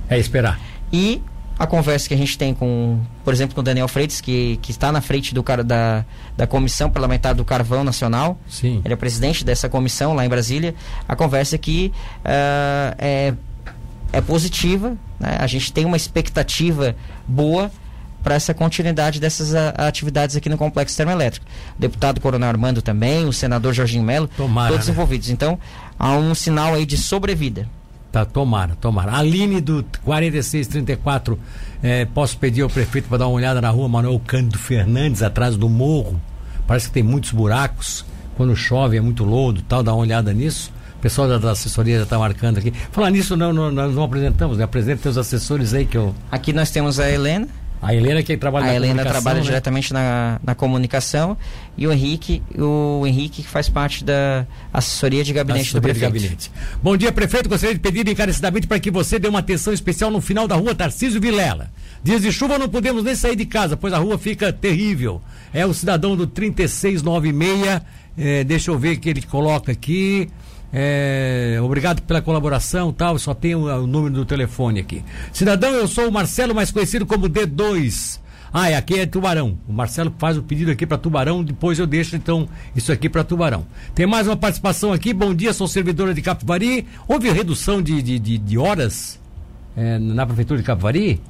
[0.09, 0.59] É esperar.
[0.93, 1.21] E
[1.59, 4.71] a conversa que a gente tem com, por exemplo, com o Daniel Freitas, que, que
[4.71, 6.05] está na frente do, cara- da,
[6.37, 8.81] da Comissão Parlamentar do Carvão Nacional, Sim.
[8.85, 10.75] ele é presidente dessa comissão lá em Brasília.
[11.09, 11.93] A conversa aqui
[12.25, 13.35] ah, é,
[14.13, 15.37] é positiva, né?
[15.41, 16.95] a gente tem uma expectativa
[17.27, 17.71] boa
[18.23, 21.47] para essa continuidade dessas atividades aqui no Complexo Termoelétrico.
[21.77, 24.93] O deputado Coronel Armando também, o senador Jorginho Melo, Tomara, todos né?
[24.93, 25.31] envolvidos.
[25.31, 25.59] Então,
[25.99, 27.69] há um sinal aí de sobrevida.
[28.11, 29.13] Tá, tomara, tomara.
[29.17, 31.39] Aline do 4634,
[31.83, 35.57] eh, posso pedir ao prefeito para dar uma olhada na rua Manuel Cândido Fernandes, atrás
[35.57, 36.21] do morro.
[36.67, 38.05] Parece que tem muitos buracos.
[38.37, 40.73] Quando chove é muito lodo tal, dá uma olhada nisso.
[40.97, 42.73] O pessoal da, da assessoria já está marcando aqui.
[42.93, 44.65] Falar nisso, não, não- nós não apresentamos, né?
[44.65, 46.15] Apresenta teus assessores aí que eu.
[46.31, 47.47] Aqui nós temos a Helena,
[47.81, 49.45] A Helena que trabalha a na Helena trabalha né?
[49.45, 51.37] diretamente na, na comunicação
[51.77, 56.01] e o Henrique, o Henrique que faz parte da assessoria de gabinete do Assessoria de
[56.01, 56.23] prefeito.
[56.23, 56.51] gabinete.
[56.83, 57.49] Bom dia, prefeito.
[57.49, 60.75] Gostaria de pedir encarecidamente para que você dê uma atenção especial no final da rua
[60.75, 61.71] Tarcísio Vilela.
[62.03, 65.23] Dias de chuva não podemos nem sair de casa, pois a rua fica terrível.
[65.53, 67.83] É o cidadão do 3696.
[68.19, 70.29] eh, deixa eu ver o que ele coloca aqui.
[70.73, 73.19] É, obrigado pela colaboração tal.
[73.19, 75.03] Só tem o, o número do telefone aqui.
[75.33, 78.21] Cidadão, eu sou o Marcelo, mais conhecido como D2.
[78.53, 79.59] Ah, é, aqui é Tubarão.
[79.69, 83.23] O Marcelo faz o pedido aqui para Tubarão, depois eu deixo então isso aqui para
[83.23, 83.67] Tubarão.
[83.95, 85.13] Tem mais uma participação aqui.
[85.13, 86.87] Bom dia, sou servidora de Capivari.
[87.07, 89.21] Houve redução de, de, de- de horas
[89.77, 91.21] eh, na prefeitura de Capivari?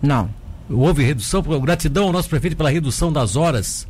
[0.00, 0.30] Não.
[0.70, 1.42] Houve redução?
[1.60, 3.86] Gratidão ao nosso prefeito pela redução das horas.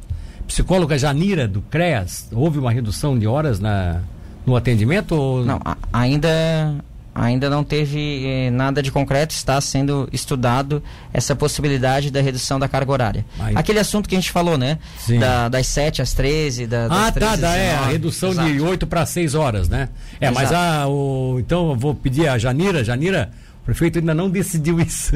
[0.47, 4.01] Psicóloga Janira do CREAS, houve uma redução de horas na,
[4.49, 5.13] no atendimento?
[5.15, 5.45] Ou...
[5.45, 6.75] Não, a- ainda
[7.15, 10.81] ainda não teve eh, nada de concreto, está sendo estudado
[11.13, 13.27] essa possibilidade da redução da carga horária.
[13.41, 14.79] Aí- Aquele assunto que a gente falou, né?
[15.19, 17.93] Da- das 7 às 13, da, das Ah, 13 tá, dá, é, a 19.
[17.93, 18.71] redução de Exato.
[18.71, 19.89] 8 para 6 horas, né?
[20.21, 20.83] É, mas Exato.
[20.85, 23.31] a, o, então eu vou pedir a Janira, Janira,
[23.69, 25.13] prefeito ainda não decidiu isso.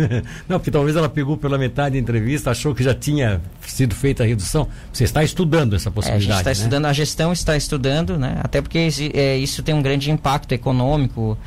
[0.46, 4.22] não, porque talvez ela pegou pela metade da entrevista, achou que já tinha sido feita
[4.22, 4.68] a redução.
[4.92, 6.52] Você está estudando essa É, a possibilidade, gente está né?
[6.52, 8.38] estudando, a gestão está estudando, né?
[8.42, 11.38] Até porque é, isso tem um grande impacto econômico,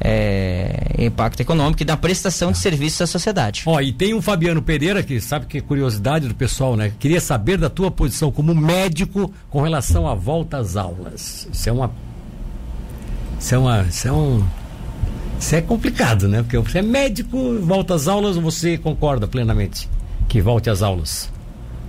[0.00, 3.64] é, impacto econômico e na prestação de serviços à sociedade.
[3.66, 6.92] Ó, e tem um Fabiano Pereira que sabe que é curiosidade do pessoal, né?
[7.00, 11.48] Queria saber da tua posição como médico com relação à volta às aulas.
[11.52, 11.90] Isso é uma.
[13.40, 13.82] Isso é uma.
[13.82, 14.44] Isso é um.
[15.44, 16.42] Isso é complicado, né?
[16.42, 19.86] Porque você é médico, volta às aulas, você concorda plenamente
[20.26, 21.30] que volte às aulas?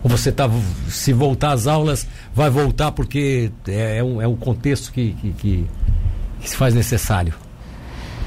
[0.03, 0.49] Ou você tá.
[0.89, 5.31] Se voltar às aulas, vai voltar porque é, é um, é um contexto que, que,
[5.31, 5.65] que,
[6.41, 7.33] que se faz necessário?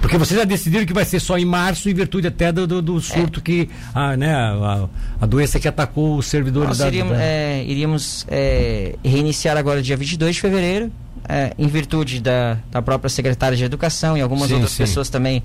[0.00, 2.80] Porque vocês já decidiram que vai ser só em março, em virtude até do, do,
[2.80, 3.68] do surto que.
[3.94, 4.88] A, né, a,
[5.20, 6.88] a doença que atacou os servidores Nós da.
[6.88, 10.90] iríamos, da- é, iríamos, é, reiniciar agora dia 22 de fevereiro,
[11.28, 14.78] é, em virtude da, da própria secretária de Educação e algumas Sim, outras sim.
[14.78, 15.42] pessoas também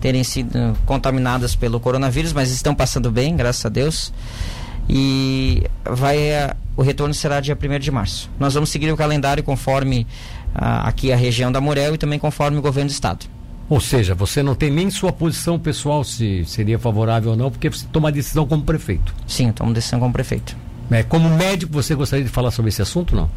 [0.00, 4.12] terem sido contaminadas pelo coronavírus, mas estão passando bem, graças a Deus.
[4.88, 8.28] E vai, é, o retorno será dia 1 de março.
[8.38, 10.06] Nós vamos seguir o calendário conforme
[10.54, 13.26] ah, aqui a região da Morel e também conforme o governo do estado.
[13.68, 17.70] Ou seja, você não tem nem sua posição pessoal se seria favorável ou não, porque
[17.70, 19.14] você toma a decisão como prefeito.
[19.26, 20.56] Sim, tomo decisão como prefeito.
[20.90, 23.30] É, como médico, você gostaria de falar sobre esse assunto não?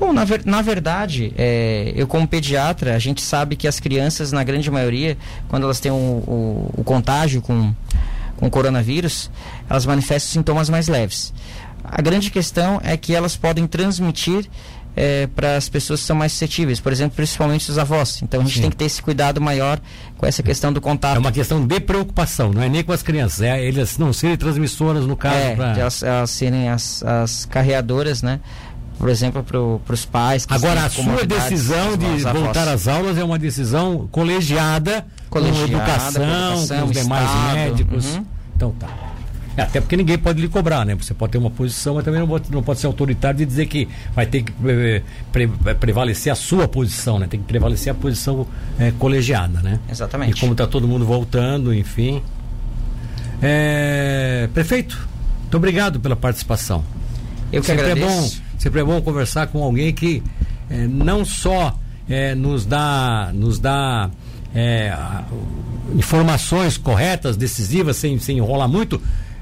[0.00, 4.32] Bom, na, ver, na verdade, é, eu como pediatra, a gente sabe que as crianças,
[4.32, 5.14] na grande maioria,
[5.46, 7.74] quando elas têm o, o, o contágio com,
[8.38, 9.30] com o coronavírus,
[9.68, 11.34] elas manifestam sintomas mais leves.
[11.84, 14.48] A grande questão é que elas podem transmitir
[14.96, 18.22] é, para as pessoas que são mais suscetíveis, por exemplo, principalmente os avós.
[18.22, 18.60] Então a gente Sim.
[18.62, 19.80] tem que ter esse cuidado maior
[20.16, 21.16] com essa questão do contato.
[21.16, 24.36] É uma questão de preocupação, não é nem com as crianças, é eles não serem
[24.36, 25.36] transmissoras no caso.
[25.36, 25.78] É, pra...
[25.78, 28.40] elas, elas serem as, as carreadoras, né?
[29.00, 30.46] Por exemplo, para os pais.
[30.46, 36.22] Agora, a sua decisão de voltar às aulas é uma decisão colegiada, colegiada com educação,
[36.22, 38.04] com, educação, com os demais estado, médicos.
[38.14, 38.26] Uhum.
[38.54, 38.88] Então tá.
[39.56, 40.94] É, até porque ninguém pode lhe cobrar, né?
[40.94, 43.66] Você pode ter uma posição, mas também não pode, não pode ser autoritário de dizer
[43.66, 47.26] que vai ter que pre, pre, prevalecer a sua posição, né?
[47.26, 48.46] Tem que prevalecer a posição
[48.78, 49.80] é, colegiada, né?
[49.90, 50.36] Exatamente.
[50.36, 52.22] E como está todo mundo voltando, enfim.
[53.40, 55.08] É, prefeito,
[55.40, 56.84] muito obrigado pela participação.
[57.50, 58.06] Eu que Sempre agradeço.
[58.06, 60.22] É bom Sempre é bom conversar com alguém que
[60.68, 61.74] é, não só
[62.06, 64.10] é, nos dá, nos dá
[64.54, 64.94] é,
[65.96, 69.00] informações corretas, decisivas, sem, sem enrolar muito,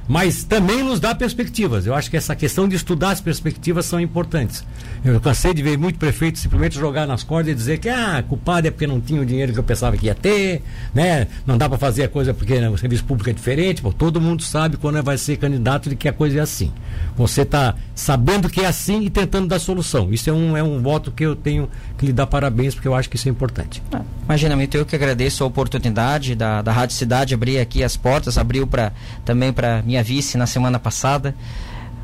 [0.09, 1.87] mas também nos dá perspectivas.
[1.87, 4.65] Eu acho que essa questão de estudar as perspectivas são importantes.
[5.05, 8.67] Eu cansei de ver muito prefeito simplesmente jogar nas cordas e dizer que ah, culpado
[8.67, 10.63] é porque não tinha o dinheiro que eu pensava que ia ter,
[10.95, 11.29] né?
[11.47, 13.83] Não dá para fazer a coisa porque né, o serviço público é diferente.
[13.83, 16.73] Pô, todo mundo sabe quando vai ser candidato de que a coisa é assim.
[17.15, 20.11] Você está sabendo que é assim e tentando dar solução.
[20.11, 21.69] Isso é um, é um voto que eu tenho
[21.99, 23.83] que lhe dar parabéns, porque eu acho que isso é importante.
[23.93, 28.39] Ah, imagina, eu que agradeço a oportunidade da, da Rádio Cidade abrir aqui as portas,
[28.39, 28.93] abriu para
[29.25, 31.35] também para minha vice na semana passada,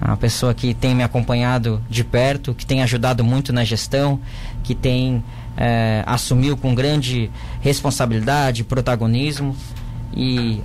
[0.03, 4.21] uma pessoa que tem me acompanhado de perto, que tem ajudado muito na gestão,
[4.65, 5.23] que tem
[5.57, 7.31] é, assumiu com grande
[7.61, 9.57] responsabilidade, protagonismo
[10.15, 10.61] e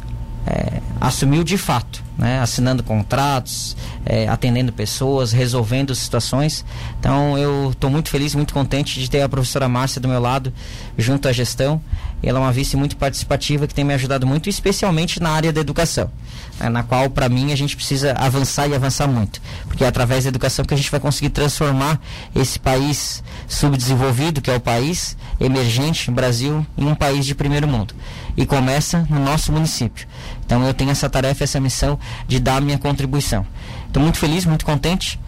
[0.47, 2.39] é, assumiu de fato, né?
[2.39, 3.75] assinando contratos,
[4.05, 6.65] é, atendendo pessoas, resolvendo situações.
[6.99, 10.53] Então eu estou muito feliz, muito contente de ter a professora Márcia do meu lado,
[10.97, 11.81] junto à gestão.
[12.21, 15.61] Ela é uma vice muito participativa que tem me ajudado muito, especialmente na área da
[15.61, 16.11] educação
[16.59, 19.41] né, na qual, para mim, a gente precisa avançar e avançar muito.
[19.67, 21.99] Porque é através da educação que a gente vai conseguir transformar
[22.35, 27.95] esse país subdesenvolvido, que é o país emergente, Brasil, em um país de primeiro mundo.
[28.35, 30.07] E começa no nosso município.
[30.49, 33.45] Então eu tenho essa tarefa, essa missão de dar a minha contribuição.
[33.85, 35.19] Estou muito feliz, muito contente.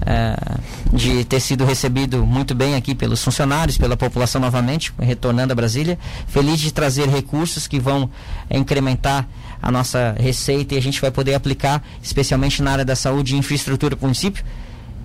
[0.00, 5.56] Uh, de ter sido recebido muito bem aqui pelos funcionários, pela população novamente, retornando a
[5.56, 5.96] Brasília.
[6.26, 8.10] Feliz de trazer recursos que vão
[8.50, 9.28] incrementar
[9.62, 13.38] a nossa receita e a gente vai poder aplicar, especialmente na área da saúde e
[13.38, 14.44] infraestrutura para o município,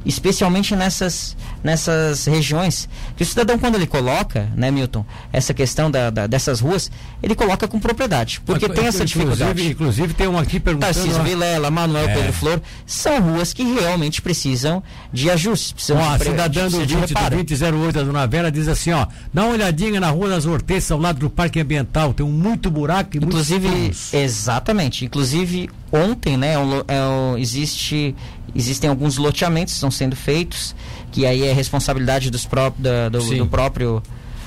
[0.05, 2.89] especialmente nessas, nessas regiões.
[3.15, 6.91] Que o cidadão, quando ele coloca, né, Milton, essa questão da, da dessas ruas,
[7.21, 8.41] ele coloca com propriedade.
[8.45, 9.71] Porque tem essa dificuldade.
[9.71, 10.93] Inclusive, tem um aqui perguntando.
[10.93, 12.13] Tarcísio Vilela, Manuel é.
[12.13, 15.73] Pedro Flor, são ruas que realmente precisam de ajuste.
[15.73, 19.43] Precisam ó, de cidadã do 20, do 2008 da Dona Vera diz assim, ó, dá
[19.43, 23.15] uma olhadinha na Rua das Hortências, ao lado do Parque Ambiental, tem um muito buraco
[23.15, 25.05] e Inclusive, exatamente.
[25.05, 28.15] Inclusive, ontem, né, é é existe
[28.55, 30.75] existem alguns loteamentos que estão sendo feitos,
[31.11, 34.01] que aí é responsabilidade dos pró da, do, do, próprio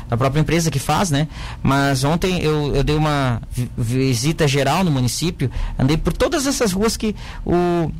[0.09, 1.27] da própria empresa que faz, né?
[1.63, 3.43] Mas ontem eu, eu dei uma
[3.77, 7.91] visita geral no município, andei por todas essas ruas que o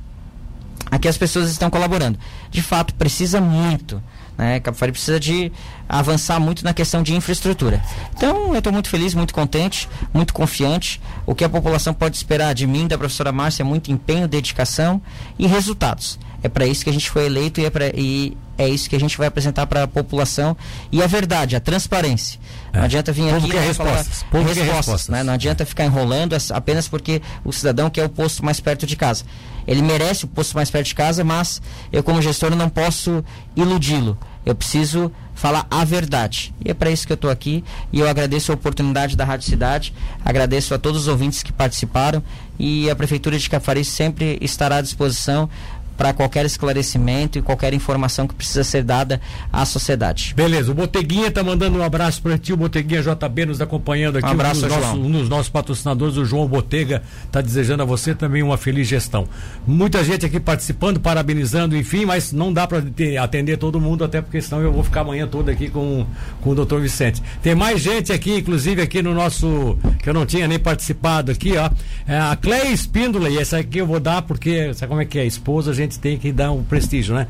[0.91, 2.19] aqui as pessoas estão colaborando.
[2.51, 4.01] De fato, precisa muito.
[4.37, 4.61] Né?
[4.61, 5.51] Capifari precisa de
[5.89, 7.83] avançar muito na questão de infraestrutura.
[8.17, 11.01] Então, eu estou muito feliz, muito contente, muito confiante.
[11.25, 15.01] O que a população pode esperar de mim, da professora Márcia, é muito empenho, dedicação
[15.39, 16.19] e resultados.
[16.43, 18.97] É para isso que a gente foi eleito e é, pra, e é isso que
[18.97, 20.57] a gente vai apresentar para a população.
[20.91, 22.39] E a verdade, a transparência.
[22.73, 22.79] É.
[22.79, 25.23] Não adianta vir aqui e falar respostas, respostas né?
[25.23, 29.25] Não adianta ficar enrolando apenas porque o cidadão quer o posto mais perto de casa.
[29.67, 31.61] Ele merece o posto mais perto de casa, mas
[31.93, 33.25] eu, como gestor, não posso
[33.57, 34.17] iludi-lo.
[34.45, 36.55] Eu preciso falar a verdade.
[36.65, 37.65] E é para isso que eu estou aqui.
[37.93, 39.93] E eu agradeço a oportunidade da Rádio Cidade,
[40.25, 42.23] agradeço a todos os ouvintes que participaram.
[42.59, 45.51] E a Prefeitura de Cafari sempre estará à disposição
[45.97, 49.21] para qualquer esclarecimento e qualquer informação que precisa ser dada
[49.53, 50.35] à sociedade.
[50.37, 54.27] Beleza, o Boteguinha está mandando um abraço para ti, o Boteguinha JB nos acompanhando aqui.
[54.27, 57.87] Um abraço, um dos, nossos, um dos nossos patrocinadores, o João Botega, está desejando a
[57.87, 59.27] você também uma feliz gestão.
[59.67, 62.83] Muita gente aqui participando, parabenizando, enfim, mas não dá para
[63.23, 66.07] atender todo mundo, até porque senão eu vou ficar amanhã toda aqui com,
[66.41, 67.23] com o doutor Vicente.
[67.43, 71.57] Tem mais gente aqui, inclusive aqui no nosso, que eu não tinha nem participado aqui,
[71.57, 71.71] ó.
[72.07, 75.19] É a Cleia Espíndola, e essa aqui eu vou dar porque, sabe como é que
[75.19, 75.25] é?
[75.25, 77.27] Esposa, a gente gente tem que dar um prestígio, né?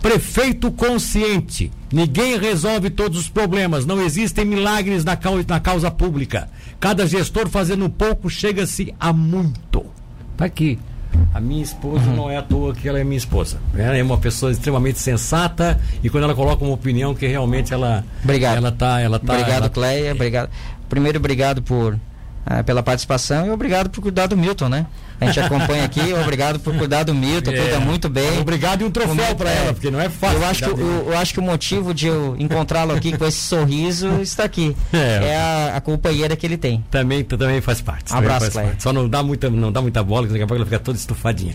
[0.00, 1.70] Prefeito consciente.
[1.92, 3.84] Ninguém resolve todos os problemas.
[3.84, 6.48] Não existem milagres na causa, na causa pública.
[6.78, 9.84] Cada gestor fazendo um pouco chega-se a muito.
[10.36, 10.78] Tá aqui.
[11.32, 12.16] A minha esposa uhum.
[12.16, 13.58] não é à toa que ela é minha esposa.
[13.74, 18.04] Ela é uma pessoa extremamente sensata e quando ela coloca uma opinião que realmente ela
[18.22, 18.58] obrigado.
[18.58, 19.68] ela tá, ela tá Obrigado, ela...
[19.70, 20.50] Cleia, obrigado.
[20.88, 21.98] Primeiro obrigado por
[22.46, 24.86] uh, pela participação e obrigado por cuidar do Milton, né?
[25.20, 27.56] A gente acompanha aqui, obrigado por cuidar do Milton, é.
[27.56, 28.38] cuida muito bem.
[28.38, 30.38] Obrigado e um troféu para ela, porque não é fácil.
[30.38, 33.38] Eu acho, que, eu, eu, acho que o motivo de eu encontrá-lo aqui com esse
[33.38, 34.76] sorriso está aqui.
[34.92, 36.84] É, é a, a, companheira que ele tem.
[36.90, 38.12] Também, também faz parte.
[38.12, 38.82] Um abraço, parte.
[38.82, 40.98] Só não dá muita, não dá muita bola, que daqui a pouco ela fica toda
[40.98, 41.54] estufadinha.